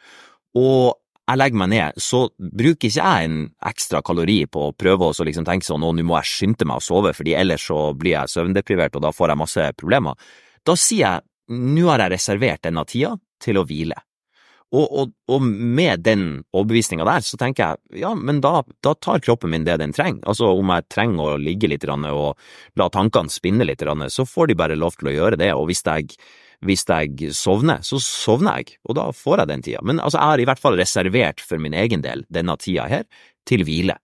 [0.58, 0.98] og
[1.32, 3.36] jeg legger meg ned, så bruker ikke jeg en
[3.70, 6.84] ekstra kalori på å prøve å liksom tenke sånn nå må jeg skynde meg å
[6.84, 10.32] sove, fordi ellers så blir jeg søvndeprivert og da får jeg masse problemer.
[10.68, 13.98] Da sier jeg nå har jeg reservert denne tida til å hvile.
[14.72, 16.22] Og, og, og, med den
[16.56, 20.22] overbevisninga der, så tenker jeg ja, men da, da, tar kroppen min det den trenger.
[20.32, 22.38] Altså om jeg trenger å ligge litt og
[22.80, 25.52] la tankene spinne litt, så får de bare lov til å gjøre det.
[25.60, 26.16] Og hvis jeg,
[26.66, 29.82] hvis jeg sovner, så sovner jeg, og da får jeg den tida.
[29.84, 33.06] Men altså, jeg har i hvert fall reservert for min egen del denne tida her
[33.50, 33.98] til hvile.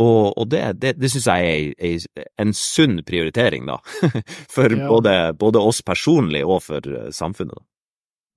[0.00, 3.80] Og, og det, det, det synes jeg er en sunn prioritering, da,
[4.54, 4.86] for ja.
[4.88, 7.58] både, både, oss personlig og for samfunnet.
[7.58, 7.66] da.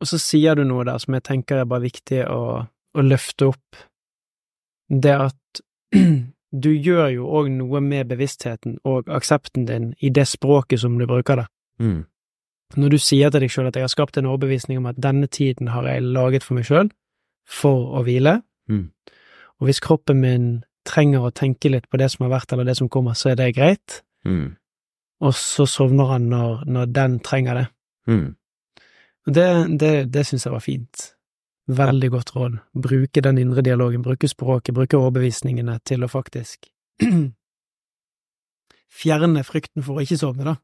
[0.03, 3.53] Og så sier du noe der som jeg tenker er bare viktig å, å løfte
[3.53, 3.83] opp.
[4.91, 5.63] Det at
[6.63, 11.07] du gjør jo òg noe med bevisstheten og aksepten din i det språket som du
[11.07, 11.47] bruker det.
[11.79, 12.03] Mm.
[12.79, 15.27] Når du sier til deg sjøl at jeg har skapt en overbevisning om at denne
[15.27, 16.89] tiden har jeg laget for meg sjøl,
[17.43, 18.39] for å hvile,
[18.71, 18.85] mm.
[19.59, 20.47] og hvis kroppen min
[20.87, 23.39] trenger å tenke litt på det som har vært eller det som kommer, så er
[23.39, 24.47] det greit, mm.
[25.27, 27.67] og så sovner han når, når den trenger det.
[28.07, 28.29] Mm.
[29.25, 31.09] Det, det, det syns jeg var fint.
[31.71, 32.57] Veldig godt råd.
[32.75, 36.67] Bruke den indre dialogen, bruke språket, bruke overbevisningene til å faktisk
[39.03, 40.57] fjerne frykten for å ikke sovne, da.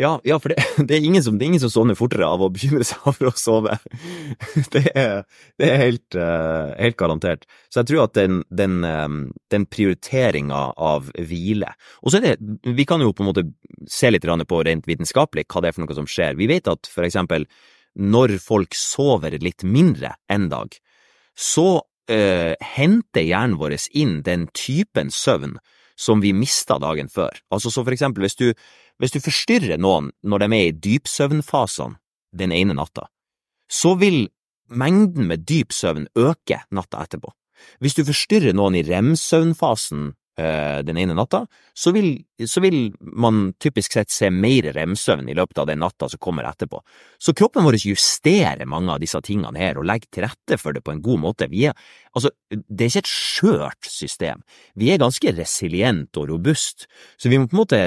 [0.00, 2.42] Ja, ja for det, det, er ingen som, det er ingen som sovner fortere av
[2.44, 3.76] å bekymre seg over å sove.
[4.70, 5.24] Det er,
[5.58, 7.46] det er helt, uh, helt, garantert.
[7.72, 9.18] Så jeg tror at den, den, um,
[9.50, 11.72] den prioriteringa av hvile
[12.04, 13.44] Og så er det Vi kan jo på en måte
[13.90, 16.38] se litt på rent vitenskapelig hva det er for noe som skjer.
[16.38, 17.46] Vi vet at for eksempel
[17.98, 20.76] når folk sover litt mindre en dag,
[21.34, 21.80] så
[22.10, 25.58] øh, henter hjernen vår inn den typen søvn
[26.00, 27.34] som vi mista dagen før.
[27.52, 28.48] Altså så for eksempel hvis du
[29.00, 31.98] hvis du forstyrrer noen når de er i dypsøvnfasene
[32.36, 33.08] den ene natta,
[33.70, 34.28] så vil
[34.70, 37.32] mengden med dyp søvn øke natta etterpå.
[37.82, 43.52] Hvis du forstyrrer noen i rem-søvnfasen øh, den ene natta, så vil så vil man
[43.60, 46.80] typisk sett se mer remsøvn i løpet av den natta som kommer etterpå.
[47.20, 50.84] Så kroppen vår justerer mange av disse tingene her og legger til rette for det
[50.86, 51.48] på en god måte.
[51.50, 51.76] Er,
[52.14, 54.44] altså, det er ikke et skjørt system.
[54.78, 56.86] Vi er ganske resilient og robust,
[57.20, 57.82] så vi må på en måte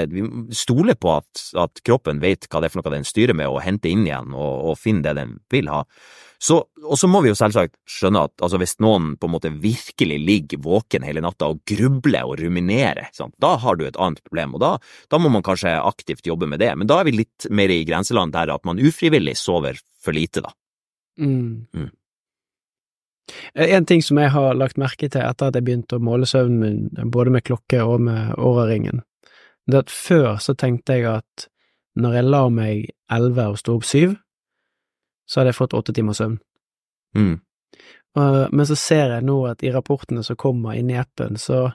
[0.54, 3.64] stole på at, at, kroppen vet hva det er for noe den styrer med, og
[3.64, 5.82] hente inn igjen og, og finne det den vil ha.
[6.44, 9.52] Så, og så må vi jo selvsagt skjønne at altså, hvis noen på en måte
[9.62, 13.32] virkelig ligger våken hele natta og grubler og ruminerer, sant?
[13.40, 14.70] da har du et annet problem, og da,
[15.08, 16.74] da, må man kanskje aktivt jobbe med det.
[16.76, 20.44] Men da er vi litt mer i grenseland der at man ufrivillig sover for lite,
[20.44, 20.52] da.
[21.20, 21.64] Mm.
[21.72, 21.90] Mm.
[23.54, 26.60] En ting som jeg har lagt merke til etter at jeg begynte å måle søvnen
[26.60, 29.00] min, både med klokke og med åreringen,
[29.64, 31.46] det er at før så tenkte jeg at
[31.96, 34.18] når jeg la meg elleve og sto opp syv,
[35.24, 36.36] så hadde jeg fått åtte timers søvn.
[37.16, 37.38] Mm.
[38.14, 41.70] Men så ser jeg nå at i rapportene som kommer inn i appen, så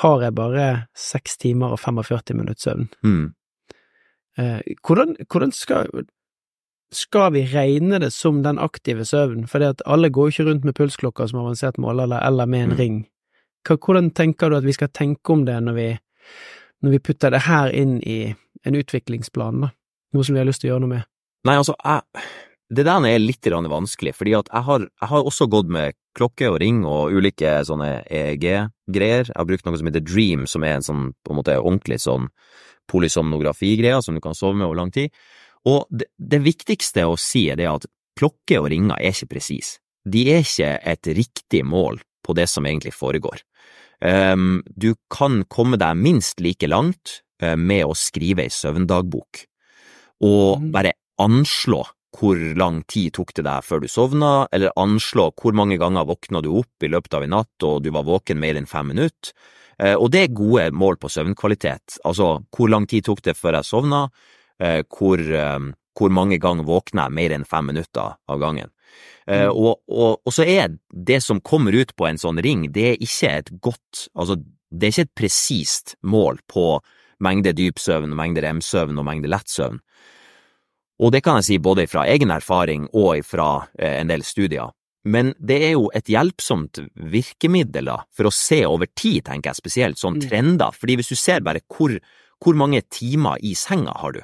[0.00, 2.88] har jeg bare seks timer og 45 minutter søvn.
[3.04, 3.32] Mm.
[4.38, 5.90] Eh, hvordan, hvordan skal,
[6.92, 9.46] skal vi regne det som den aktive søvnen?
[9.46, 12.74] For at alle går jo ikke rundt med pulsklokker som avansert måler, eller, med en
[12.74, 12.78] mm.
[12.78, 12.96] ring.
[13.68, 15.88] Hvordan tenker du at vi skal tenke om det når vi,
[16.82, 18.34] når vi putter det her inn i
[18.66, 19.72] en utviklingsplan, da?
[20.12, 21.06] Noe som vi har lyst til å gjøre noe med?
[21.48, 22.26] Nei, altså, jeg
[22.72, 26.48] det der er litt vanskelig, fordi at jeg har, jeg har, også gått med klokke
[26.48, 29.28] og ring og ulike sånne EEG-greier.
[29.28, 32.00] Jeg har brukt noe som heter Dream, som er en sånn på en måte ordentlig
[32.00, 32.30] sånn
[32.90, 35.12] polysomnografi-greie som du kan sove med over lang tid.
[35.68, 37.86] Og det, det viktigste å si er det at
[38.18, 39.76] klokke og ringer er ikke presis.
[40.08, 43.44] De er ikke et riktig mål på det som egentlig foregår.
[44.02, 49.44] Um, du kan komme deg minst like langt uh, med å skrive ei søvndagbok,
[50.26, 50.70] og mm.
[50.74, 55.78] bare anslå hvor lang tid tok det deg før du sovna, eller anslå hvor mange
[55.80, 58.68] ganger våkna du opp i løpet av en natt og du var våken mer enn
[58.68, 59.32] fem minutter.
[59.82, 63.58] Eh, og det er gode mål på søvnkvalitet, altså hvor lang tid tok det før
[63.58, 64.02] jeg sovna,
[64.60, 68.70] eh, hvor, eh, hvor mange ganger våkna jeg mer enn fem minutter av gangen.
[69.22, 69.48] Mm.
[69.54, 73.04] Og, og, og, så er det som kommer ut på en sånn ring, det er
[73.06, 74.34] ikke et godt, altså
[74.72, 76.66] det er ikke et presist mål på
[77.22, 79.78] mengde dyp søvn, mengde remsøvn og mengde lettsøvn.
[81.02, 84.70] Og det kan jeg si både fra egen erfaring og fra eh, en del studier.
[85.02, 89.58] Men det er jo et hjelpsomt virkemiddel da, for å se over tid, tenker jeg
[89.58, 91.96] spesielt, sånn trender, fordi hvis du ser bare hvor,
[92.38, 94.22] hvor mange timer i senga har du,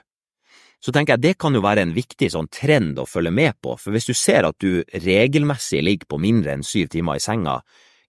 [0.78, 3.74] så tenker jeg det kan jo være en viktig sånn trend å følge med på,
[3.74, 7.58] for hvis du ser at du regelmessig ligger på mindre enn syv timer i senga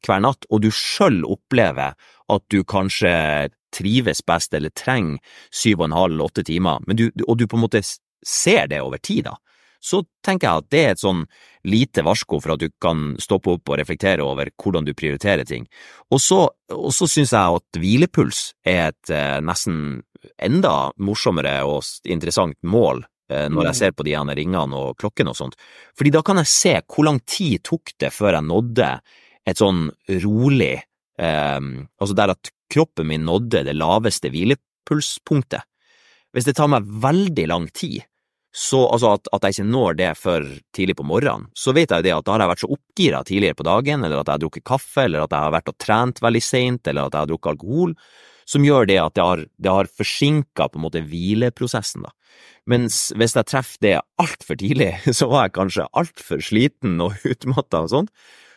[0.06, 1.98] hver natt, og du sjøl opplever
[2.30, 5.18] at du kanskje trives best eller trenger
[5.50, 7.82] syv og en halv, åtte timer, du, og du på en måte
[8.26, 9.36] ser det over tid, da,
[9.80, 11.22] så tenker jeg at det er et sånn
[11.68, 15.66] lite varsko for at du kan stoppe opp og reflektere over hvordan du prioriterer ting.
[16.12, 16.42] Og så,
[16.76, 20.02] og så synes jeg at hvilepuls er et eh, nesten
[20.40, 23.80] enda morsommere og interessant mål eh, når jeg mm.
[23.80, 25.56] ser på de ene ringene og klokken og sånt,
[25.98, 28.92] fordi da kan jeg se hvor lang tid tok det før jeg nådde
[29.48, 29.88] et sånn
[30.26, 30.76] rolig,
[31.24, 31.60] eh,
[32.00, 35.64] altså der at kroppen min nådde det laveste hvilepulspunktet.
[36.36, 38.04] Hvis det tar meg veldig lang tid,
[38.56, 42.08] så, altså at, at, jeg ikke når det før tidlig på morgenen, så vet jeg
[42.08, 44.44] det at da har jeg vært så oppgira tidligere på dagen, eller at jeg har
[44.44, 47.30] drukket kaffe, eller at jeg har vært og trent veldig seint, eller at jeg har
[47.30, 47.94] drukket alkohol,
[48.50, 52.16] som gjør det at det har, det har forsinka på en måte hvileprosessen, da.
[52.70, 57.86] Mens hvis jeg treffer det altfor tidlig, så var jeg kanskje altfor sliten og utmatta
[57.86, 58.14] og sånn,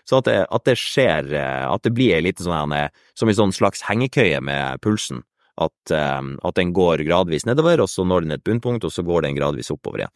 [0.09, 2.73] så at det, at det, skjer, at det blir litt sånn
[3.15, 5.21] som en sånn slags hengekøye med pulsen
[5.61, 9.05] at, eh, at, den går gradvis nedover, og så når den et bunnpunkt, og så
[9.07, 10.15] går den gradvis oppover igjen.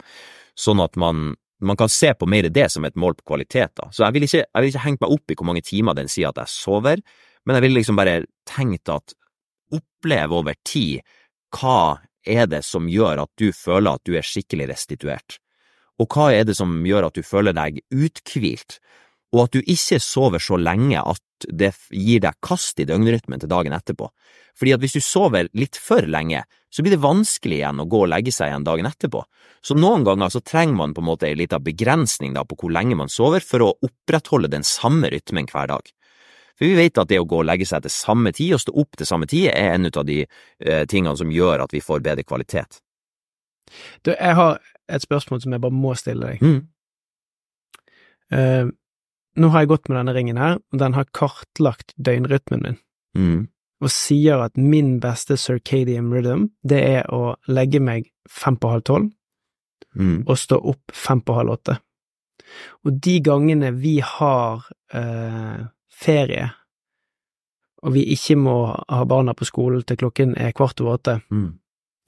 [0.57, 3.75] Sånn at man, man kan se på mer det som et mål på kvalitet.
[3.77, 3.91] Da.
[3.93, 6.11] Så jeg vil, ikke, jeg vil ikke henge meg opp i hvor mange timer den
[6.13, 7.05] sier at jeg sover,
[7.47, 8.19] men jeg vil liksom bare
[8.49, 9.15] tenkt at
[9.77, 11.05] oppleve over tid
[11.57, 15.39] hva er det som gjør at du føler at du er skikkelig restituert,
[16.03, 18.81] og hva er det som gjør at du føler deg uthvilt,
[19.37, 21.23] og at du ikke sover så lenge at
[21.53, 24.09] det gir deg kast i døgnrytmen til dagen etterpå.
[24.57, 28.01] Fordi at hvis du sover litt for lenge, så blir det vanskelig igjen å gå
[28.07, 29.21] og legge seg igjen dagen etterpå.
[29.61, 32.73] Så noen ganger så trenger man på en måte en liten begrensning da på hvor
[32.73, 35.93] lenge man sover for å opprettholde den samme rytmen hver dag.
[36.57, 38.73] For vi vet at det å gå og legge seg til samme tid og stå
[38.81, 42.01] opp til samme tid er en av de eh, tingene som gjør at vi får
[42.07, 42.81] bedre kvalitet.
[44.01, 46.41] Du, jeg har et spørsmål som jeg bare må stille deg.
[46.41, 46.61] Mm.
[48.33, 48.73] Uh,
[49.37, 52.79] nå har jeg gått med denne ringen her, og den har kartlagt døgnrytmen min,
[53.19, 53.41] mm.
[53.85, 58.87] og sier at min beste circadian rhythm, det er å legge meg fem på halv
[58.89, 59.11] tolv,
[59.95, 60.25] mm.
[60.27, 61.79] og stå opp fem på halv åtte.
[62.87, 66.51] Og de gangene vi har eh, ferie,
[67.87, 71.59] og vi ikke må ha barna på skolen til klokken er kvart over åtte, Mm.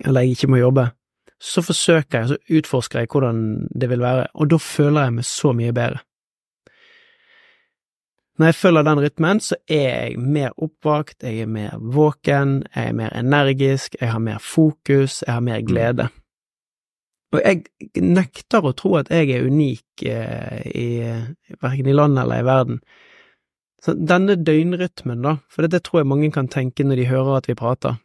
[0.05, 0.91] eller jeg ikke må jobbe,
[1.39, 5.25] så forsøker jeg, så utforsker jeg hvordan det vil være, og da føler jeg meg
[5.25, 6.03] så mye bedre.
[8.39, 12.93] Når jeg følger den rytmen, så er jeg mer oppvakt, jeg er mer våken, jeg
[12.93, 16.09] er mer energisk, jeg har mer fokus, jeg har mer glede.
[17.35, 20.89] Og jeg nekter å tro at jeg er unik eh, i
[21.61, 22.79] verken i landet eller i verden.
[23.85, 27.41] Så denne døgnrytmen, da, for det, det tror jeg mange kan tenke når de hører
[27.41, 27.99] at vi prater,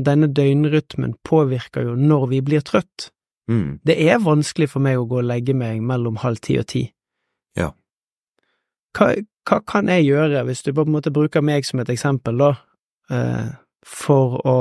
[0.00, 3.10] denne døgnrytmen påvirker jo når vi blir trøtt.
[3.52, 3.78] Mm.
[3.84, 6.86] Det er vanskelig for meg å gå og legge meg mellom halv ti og ti.
[7.58, 7.70] Ja.
[8.96, 9.12] Hva,
[9.44, 12.50] hva kan jeg gjøre, hvis du på en måte bruker meg som et eksempel, da,
[13.12, 13.52] eh,
[13.84, 14.58] for å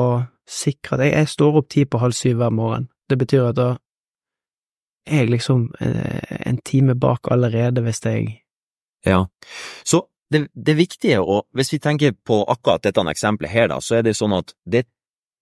[0.49, 2.89] sikre at jeg, jeg står opp ti på halv syv hver morgen?
[3.09, 3.69] Det betyr at da
[5.07, 8.39] er jeg liksom eh, en time bak allerede hvis jeg
[9.05, 9.25] Ja.
[9.83, 13.99] Så det, det viktige, og hvis vi tenker på akkurat dette eksempelet her, da, så
[13.99, 14.89] er det sånn at det er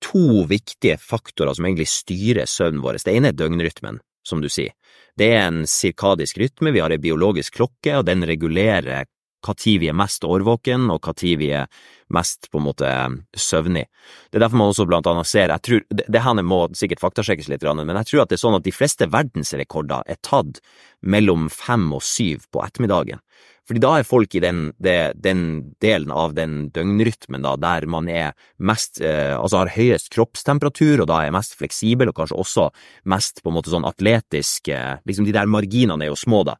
[0.01, 2.97] to viktige faktorer som egentlig styrer søvnen vår.
[3.05, 4.73] Det ene er døgnrytmen, som du sier.
[5.17, 9.05] Det er en sirkadisk rytme, vi har en biologisk klokke, og den regulerer
[9.45, 11.69] hva tid vi er mest årvåken, og hva tid vi er
[12.11, 12.91] mest på en måte
[13.37, 13.85] søvnig.
[14.29, 17.03] Det er derfor man også blant annet ser, jeg tror, det, det her må sikkert
[17.03, 20.61] faktasjekkes litt, men jeg tror at det er sånn at de fleste verdensrekorder er tatt
[21.01, 23.23] mellom fem og syv på ettermiddagen.
[23.69, 25.41] Fordi da er folk i den, det, den
[25.83, 31.09] delen av den døgnrytmen da, der man er mest, eh, altså har høyest kroppstemperatur, og
[31.11, 32.67] da er mest fleksibel, og kanskje også
[33.13, 36.57] mest på en måte sånn atletisk, eh, liksom de der marginene er jo små da,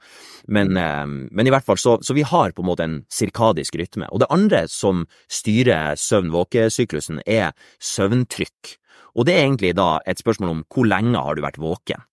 [0.48, 3.80] men, eh, men i hvert fall så, så vi har på en måte en sirkadisk
[3.82, 4.08] rytme.
[4.14, 8.78] Og det andre som styrer søvn-våkesyklusen er søvntrykk.
[9.18, 12.06] Og det er egentlig da et spørsmål om hvor lenge har du vært våken.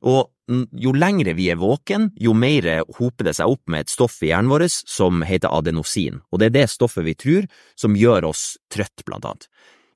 [0.00, 2.66] Og jo lengre vi er våken, jo mer
[2.98, 6.50] hoper det seg opp med et stoff i hjernen vår som heter adenosin, og det
[6.50, 7.46] er det stoffet vi tror
[7.78, 9.46] som gjør oss trøtt, blant annet.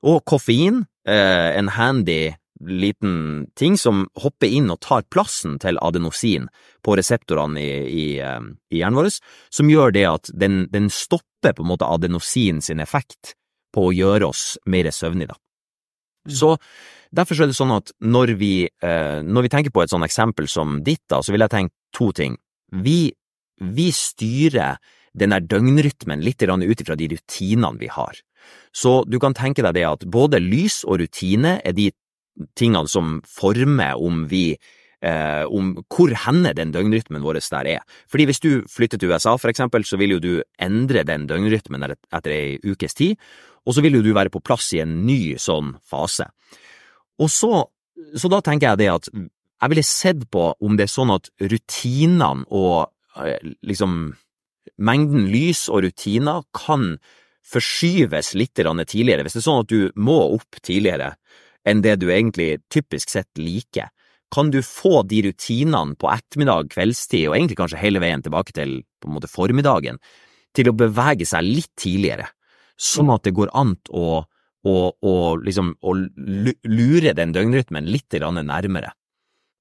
[0.04, 6.48] Og koffein, eh, en handy liten ting som hopper inn og tar plassen til adenosin
[6.84, 8.40] på reseptorene i, i, eh,
[8.70, 9.10] i hjernen vår,
[9.50, 13.34] som gjør det at den, den, stopper på en måte adenosin sin effekt
[13.74, 15.40] på å gjøre oss mer søvnige, da.
[16.28, 16.56] Så
[17.14, 20.48] Derfor er det sånn at når vi, eh, når vi tenker på et sånt eksempel
[20.50, 22.36] som ditt, da, så vil jeg tenke to ting.
[22.74, 23.12] Vi,
[23.60, 24.80] vi styrer
[25.14, 28.18] den der døgnrytmen litt ut ifra de rutinene vi har.
[28.74, 31.92] Så du kan tenke deg det at både lys og rutine er de
[32.58, 34.56] tingene som former om vi
[35.04, 37.82] eh, om hvor henne den døgnrytmen vår der er.
[38.10, 41.84] Fordi hvis du flytter til USA, for eksempel, så vil jo du endre den døgnrytmen
[41.92, 43.20] etter ei ukes tid,
[43.64, 46.26] og så vil jo du være på plass i en ny sånn fase.
[47.20, 47.64] Og så,
[48.16, 51.30] så da tenker jeg det at jeg ville sett på om det er sånn at
[51.40, 52.90] rutinene og
[53.22, 54.14] eh, liksom
[54.84, 56.96] mengden lys og rutiner kan
[57.44, 59.24] forskyves litt tidligere.
[59.24, 61.14] Hvis det er sånn at du må opp tidligere
[61.64, 63.88] enn det du egentlig typisk sett liker,
[64.32, 68.80] kan du få de rutinene på ettermiddag, kveldstid og egentlig kanskje hele veien tilbake til
[69.02, 70.00] på en måte formiddagen
[70.54, 72.28] til å bevege seg litt tidligere,
[72.78, 74.24] sånn at det går an å
[74.64, 78.94] å, å, liksom å lure den døgnrytmen litt nærmere.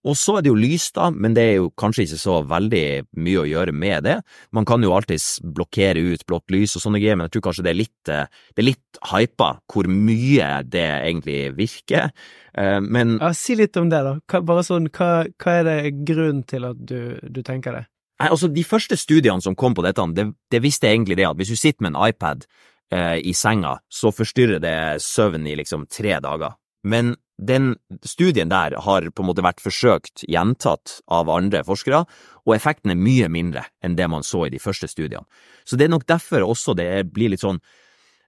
[0.03, 2.85] Og så er det jo lys, da, men det er jo kanskje ikke så veldig
[3.23, 4.17] mye å gjøre med det.
[4.55, 7.65] Man kan jo alltids blokkere ut blått lys og sånne greier, men jeg tror kanskje
[7.67, 12.11] det er litt, eh, det er litt hypa hvor mye det egentlig virker.
[12.51, 14.17] Eh, men ja, Si litt om det, da.
[14.27, 17.85] Hva, bare sånn, hva, hva er det grunnen til at du, du tenker det?
[18.19, 21.39] Nei, Altså, De første studiene som kom på dette, det, det visste egentlig det at
[21.39, 22.43] hvis du sitter med en iPad
[22.91, 26.59] eh, i senga, så forstyrrer det søvn i liksom tre dager.
[26.83, 27.73] Men den
[28.05, 32.03] studien der har på en måte vært forsøkt gjentatt av andre forskere,
[32.45, 35.25] og effekten er mye mindre enn det man så i de første studiene.
[35.65, 37.61] Så det er nok derfor også det blir litt sånn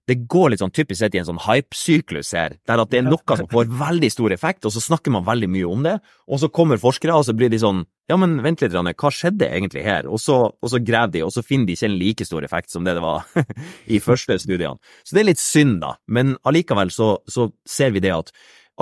[0.05, 3.07] det går litt sånn typisk sett i en sånn hype-syklus her, der at det er
[3.07, 5.95] noe som får veldig stor effekt, og så snakker man veldig mye om det,
[6.29, 9.09] og så kommer forskere, og så blir de sånn ja, men vent litt, Rane, hva
[9.09, 10.05] skjedde egentlig her?
[10.05, 12.69] Og så, og så graver de, og så finner de ikke en like stor effekt
[12.69, 13.25] som det det var
[13.95, 14.77] i første studiene.
[15.01, 18.29] Så det er litt synd, da, men allikevel så, så ser vi det at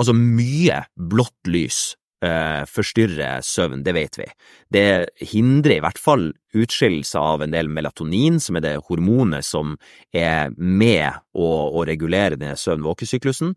[0.00, 4.28] altså mye blått lys eh, forstyrrer søvn, det vet vi.
[4.72, 4.86] Det
[5.32, 9.76] hindrer i hvert fall utskillelse av en del melatonin, som er det hormonet som
[10.12, 13.54] er med å, å regulere denne søvn-våkesyklusen.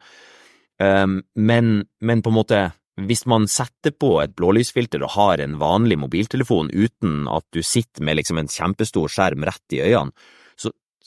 [0.78, 2.60] Um, men, men på en måte
[2.98, 8.06] hvis man setter på et blålysfilter og har en vanlig mobiltelefon uten at du sitter
[8.06, 10.14] med liksom en kjempestor skjerm rett i øynene,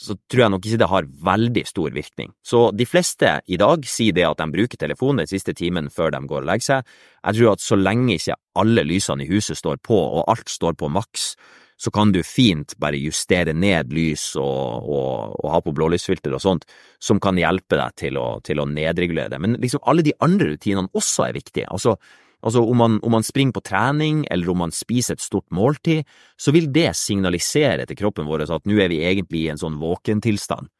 [0.00, 2.32] så, tror jeg nok ikke det har veldig stor virkning.
[2.46, 6.14] Så de fleste i dag sier det at de bruker telefonen den siste timen før
[6.14, 6.94] de går og legger seg.
[7.20, 10.78] Jeg tror at så lenge ikke alle lysene i huset står på og alt står
[10.80, 11.34] på maks,
[11.80, 16.42] så kan du fint bare justere ned lys og, og, og ha på blålysfilter og
[16.44, 16.66] sånt,
[17.00, 19.40] som kan hjelpe deg til å, til å nedregulere det.
[19.40, 21.70] Men liksom alle de andre rutinene også er viktige.
[21.72, 21.96] Altså,
[22.42, 26.08] altså om, man, om man springer på trening, eller om man spiser et stort måltid,
[26.40, 29.78] så vil det signalisere til kroppen vår at nå er vi egentlig i en sånn
[29.80, 30.70] våkentilstand.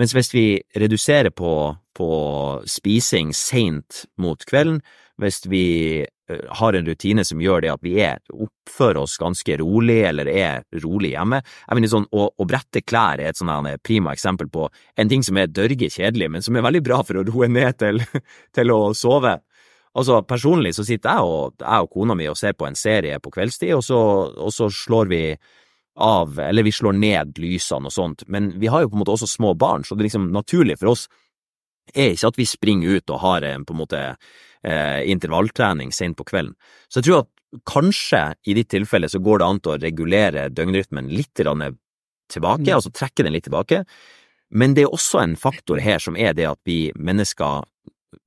[0.00, 0.46] Mens hvis vi
[0.80, 1.52] reduserer på,
[1.92, 2.10] på
[2.64, 4.80] spising seint mot kvelden,
[5.20, 5.66] hvis vi
[6.48, 10.64] har en rutine som gjør det at vi er, oppfører oss ganske rolig, eller er
[10.82, 11.42] rolig hjemme.
[11.42, 13.50] Jeg mener sånn, å, å brette klær er et sånn
[13.84, 17.20] prima eksempel på en ting som er dørge kjedelig, men som er veldig bra for
[17.20, 18.02] å roe ned til,
[18.56, 19.38] til å sove.
[19.92, 23.18] Altså, personlig så sitter jeg og, jeg og kona mi og ser på en serie
[23.20, 23.98] på kveldstid, og så,
[24.32, 25.24] og så slår vi
[26.00, 29.12] av, eller vi slår ned lysene og sånt, men vi har jo på en måte
[29.12, 31.04] også små barn, så det er liksom naturlig for oss
[31.92, 36.16] er ikke at vi springer ut og har en, på en måte eh, intervalltrening sent
[36.16, 36.54] på kvelden.
[36.88, 40.48] Så jeg tror at kanskje i ditt tilfelle så går det an til å regulere
[40.54, 42.74] døgnrytmen litt tilbake, mm.
[42.78, 43.82] altså trekke den litt tilbake,
[44.52, 47.66] men det er også en faktor her som er det at vi mennesker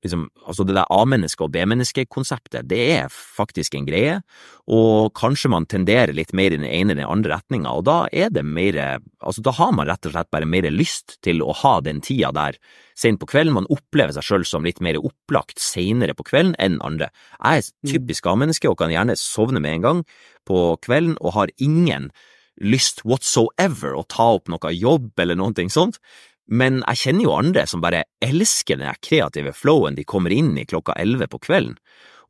[0.04, 4.18] liksom, altså det der A-menneske- og B-menneske-konseptet, det er faktisk en greie,
[4.66, 7.96] og kanskje man tenderer litt mer i den ene eller den andre retninga, og da
[8.12, 8.78] er det mer,
[9.20, 12.32] altså da har man rett og slett bare mer lyst til å ha den tida
[12.36, 12.60] der
[12.98, 16.80] sent på kvelden, man opplever seg sjøl som litt mer opplagt seinere på kvelden enn
[16.84, 17.10] andre.
[17.38, 17.90] Jeg er mm.
[17.92, 20.06] typisk A-menneske og kan gjerne sovne med en gang
[20.48, 22.10] på kvelden, og har ingen
[22.56, 26.00] lyst whatsoever å ta opp noe jobb eller noe sånt,
[26.46, 30.66] men jeg kjenner jo andre som bare elsker den kreative flowen de kommer inn i
[30.68, 31.74] klokka elleve på kvelden.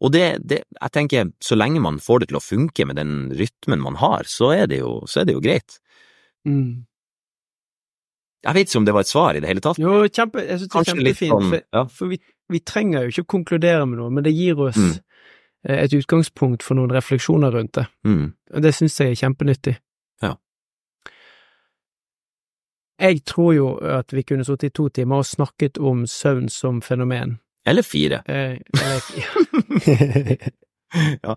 [0.05, 3.15] Og det, det, jeg tenker, så lenge man får det til å funke med den
[3.37, 5.79] rytmen man har, så er det jo, er det jo greit.
[6.49, 6.85] Mm.
[8.47, 9.81] Jeg vet ikke om det var et svar i det hele tatt.
[9.81, 11.85] Jo, kjempe, jeg synes det er kjempefint, sånn, for, ja.
[11.99, 12.21] for vi,
[12.53, 14.95] vi, trenger jo ikke å konkludere med noe, men det gir oss mm.
[15.67, 17.87] Eh, et utgangspunkt for noen refleksjoner rundt det.
[18.07, 18.27] Mm.
[18.55, 19.73] Og det synes jeg er kjempenyttig.
[23.01, 26.81] Jeg tror jo at vi kunne sittet i to timer og snakket om søvn som
[26.83, 27.39] fenomen.
[27.67, 28.23] Eller fire.
[28.27, 29.03] Eh, eller,
[31.27, 31.35] ja.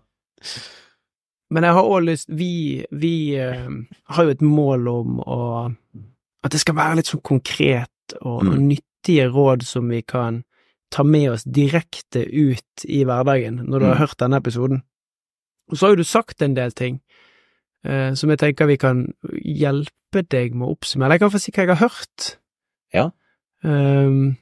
[1.50, 3.66] Men jeg har òg lyst Vi, vi eh,
[4.14, 5.40] har jo et mål om å
[6.46, 8.52] At det skal være litt sånn konkret og, mm.
[8.54, 10.44] og nyttige råd som vi kan
[10.94, 13.90] ta med oss direkte ut i hverdagen når du mm.
[13.92, 14.80] har hørt denne episoden.
[15.70, 17.02] Og så har jo du sagt en del ting
[17.80, 19.06] som jeg tenker vi kan
[19.40, 21.16] hjelpe deg med å oppsummere.
[21.16, 22.26] Jeg kan få si hva jeg har hørt.
[22.94, 23.06] Ja.
[23.64, 24.38] Um,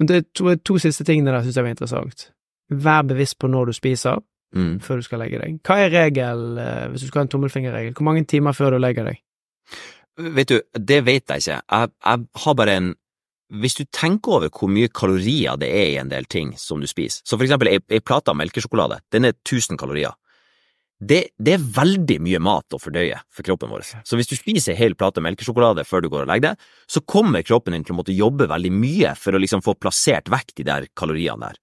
[0.00, 2.30] det to, to siste tingene der syns jeg var interessant.
[2.70, 4.22] Vær bevisst på når du spiser,
[4.56, 4.78] mm.
[4.84, 5.58] før du skal legge deg.
[5.66, 7.92] Hva er regel, eh, hvis du skal ha en tommelfingerregel?
[7.98, 9.20] Hvor mange timer før du legger deg?
[10.36, 11.60] Vet du, det vet jeg ikke.
[11.60, 12.90] Jeg, jeg har bare en
[13.50, 16.86] hvis du tenker over hvor mye kalorier det er i en del ting som du
[16.86, 20.14] spiser, så for eksempel ei plate av melkesjokolade, den er 1000 kalorier
[21.00, 23.86] det, det, er veldig mye mat å fordøye for kroppen vår.
[24.04, 27.46] Så hvis du spiser hel plate melkesjokolade før du går og legger deg, så kommer
[27.46, 30.68] kroppen din til å måtte jobbe veldig mye for å liksom få plassert vekk de
[30.68, 31.62] der kaloriene der.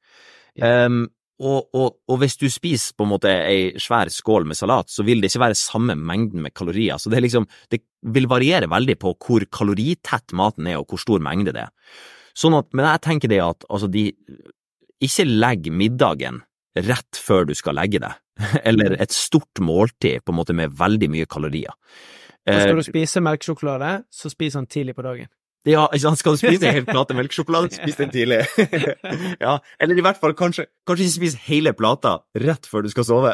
[0.58, 1.06] Um,
[1.38, 5.06] og, og, og, hvis du spiser på en måte ei svær skål med salat, så
[5.06, 6.98] vil det ikke være samme mengden med kalorier.
[6.98, 11.22] Så det, liksom, det vil variere veldig på hvor kaloritett maten er, og hvor stor
[11.22, 12.02] mengde det er.
[12.38, 14.12] Sånn at, men jeg tenker det at altså de
[15.02, 16.40] Ikke legg middagen
[16.86, 18.20] rett før du skal legge deg,
[18.70, 21.74] eller et stort måltid på en måte med veldig mye kalorier.
[22.48, 25.28] Og skal du eh, spise melkesjokolade, så spis den tidlig på dagen.
[25.68, 28.40] Ja, ikke sant, skal du spise en hel plate melkesjokolade, spis den tidlig.
[29.46, 33.08] ja, eller i hvert fall kanskje, kanskje ikke spis hele plata rett før du skal
[33.08, 33.34] sove.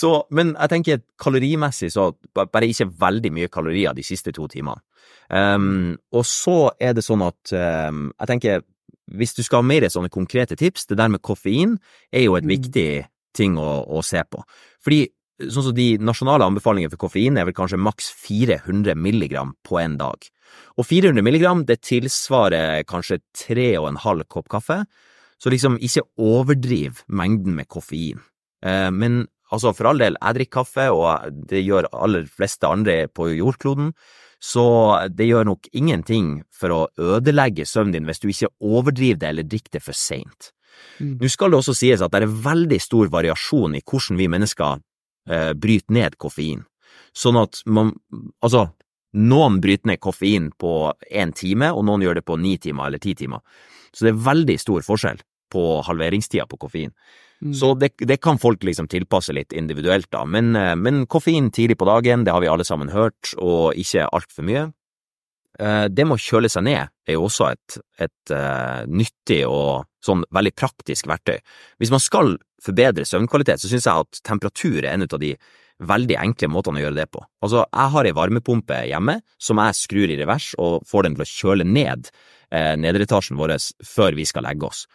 [0.00, 4.82] så, men jeg tenker kalorimessig så bare ikke veldig mye kalorier de siste to timene.
[5.26, 7.52] Um, og så er det sånn at
[7.88, 8.66] um, jeg tenker
[9.06, 11.76] hvis du skal ha mer sånne konkrete tips, det der med koffein
[12.12, 12.54] er jo et mm.
[12.54, 12.88] viktig
[13.36, 14.42] ting å, å se på.
[14.84, 15.04] Fordi
[15.52, 19.98] sånn som de nasjonale anbefalingene for koffein er vel kanskje maks 400 milligram på en
[20.00, 20.30] dag.
[20.80, 24.82] Og 400 milligram, det tilsvarer kanskje tre og en halv kopp kaffe,
[25.36, 28.22] så liksom ikke overdriv mengden med koffein.
[28.64, 33.02] Eh, men altså, for all del, jeg drikker kaffe, og det gjør aller fleste andre
[33.12, 33.92] på jordkloden,
[34.42, 34.66] så
[35.08, 39.48] det gjør nok ingenting for å ødelegge søvnen din hvis du ikke overdriver det eller
[39.48, 40.50] drikker det for seint.
[41.00, 41.16] Mm.
[41.20, 44.82] Nå skal det også sies at det er veldig stor variasjon i hvordan vi mennesker
[45.30, 46.66] eh, bryter ned koffein.
[47.16, 47.94] Sånn at man
[48.44, 48.66] Altså,
[49.16, 53.00] noen bryter ned koffein på én time, og noen gjør det på ni timer eller
[53.00, 53.40] ti timer.
[53.92, 55.22] Så det er veldig stor forskjell
[55.52, 56.92] på halveringstida på koffein.
[57.44, 57.52] Mm.
[57.54, 60.24] Så det, det, kan folk liksom tilpasse litt individuelt, da.
[60.24, 64.08] Men, eh, men, koffein tidlig på dagen, det har vi alle sammen hørt, og ikke
[64.08, 64.64] altfor mye.
[65.60, 69.86] Eh, det med å kjøle seg ned er jo også et, et uh, nyttig og
[70.04, 71.38] sånn veldig praktisk verktøy.
[71.80, 72.34] Hvis man skal
[72.64, 75.32] forbedre søvnkvalitet, så synes jeg at temperatur er en av de
[75.86, 77.22] veldig enkle måtene å gjøre det på.
[77.44, 81.24] Altså, jeg har ei varmepumpe hjemme som jeg skrur i revers og får den til
[81.24, 82.08] å kjøle ned
[82.50, 84.86] eh, nederetasjen vår før vi skal legge oss.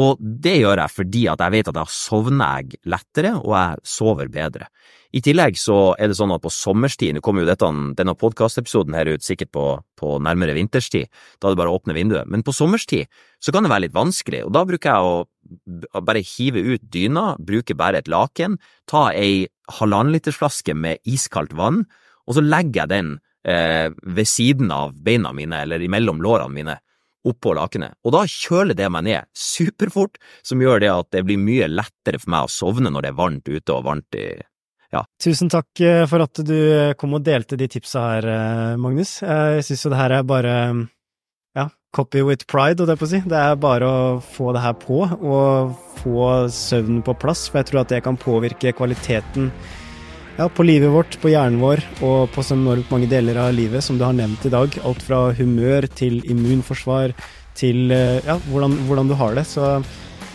[0.00, 3.88] Og det gjør jeg fordi at jeg vet at da sovner jeg lettere, og jeg
[3.92, 4.68] sover bedre.
[5.12, 7.68] I tillegg så er det sånn at på sommerstid, nå kommer jo dette,
[7.98, 9.64] denne podkastepisoden her ut sikkert på,
[10.00, 13.10] på, nærmere vinterstid, da er det bare å åpne vinduet, men på sommerstid
[13.42, 15.10] så kan det være litt vanskelig, og da bruker jeg
[15.92, 18.56] å bare hive ut dyna, bruke bare et laken,
[18.88, 21.82] ta ei halvannenlitersflaske med iskaldt vann,
[22.24, 23.12] og så legger jeg den
[23.44, 26.78] eh, ved siden av beina mine, eller imellom lårene mine,
[27.28, 31.38] oppå lakenet, og da kjøler det meg ned superfort, som gjør det at det blir
[31.38, 34.30] mye lettere for meg å sovne når det er varmt ute og varmt i
[34.92, 35.00] ja.
[35.24, 36.56] Tusen takk eh, for at du
[37.00, 39.20] kom og delte de tipsa her, eh, Magnus.
[39.24, 40.56] Jeg syns jo det her er bare
[41.56, 43.22] ja, copy with pride, holdt jeg på å si.
[43.32, 44.02] Det er bare å
[44.34, 48.20] få det her på, og få søvnen på plass, for jeg tror at det kan
[48.20, 49.48] påvirke kvaliteten
[50.42, 53.84] ja, på livet vårt, på hjernen vår og på så enormt mange deler av livet
[53.84, 54.74] som du har nevnt i dag.
[54.82, 57.14] Alt fra humør til immunforsvar
[57.58, 59.44] til eh, ja, hvordan, hvordan du har det.
[59.46, 59.76] Så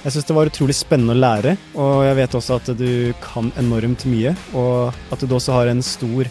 [0.06, 2.92] jeg syns det var utrolig spennende å lære, og jeg vet også at du
[3.24, 4.36] kan enormt mye.
[4.56, 6.30] Og at du også har en stor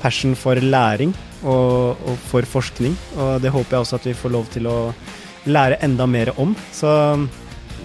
[0.00, 1.12] passion for læring
[1.42, 2.96] og, og for forskning.
[3.18, 4.78] Og det håper jeg også at vi får lov til å
[5.48, 6.56] lære enda mer om.
[6.72, 6.88] Så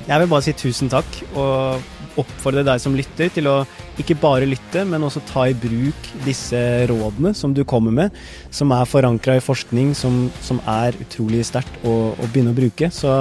[0.08, 1.84] jeg vil bare si tusen takk, og
[2.22, 3.64] oppfordre deg som lytter til å
[4.02, 8.72] ikke bare lytte, men også ta i bruk disse rådene som du kommer med, som
[8.74, 12.90] er forankra i forskning, som, som er utrolig sterkt å, å begynne å bruke.
[12.94, 13.12] Så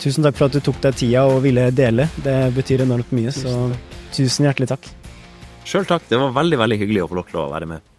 [0.00, 2.06] Tusen takk for at du tok deg tida og ville dele.
[2.24, 3.68] Det betyr enormt mye, så
[4.16, 4.88] tusen hjertelig takk.
[5.68, 6.06] Sjøl takk.
[6.08, 7.89] Det var veldig, veldig hyggelig å få lov til å være med.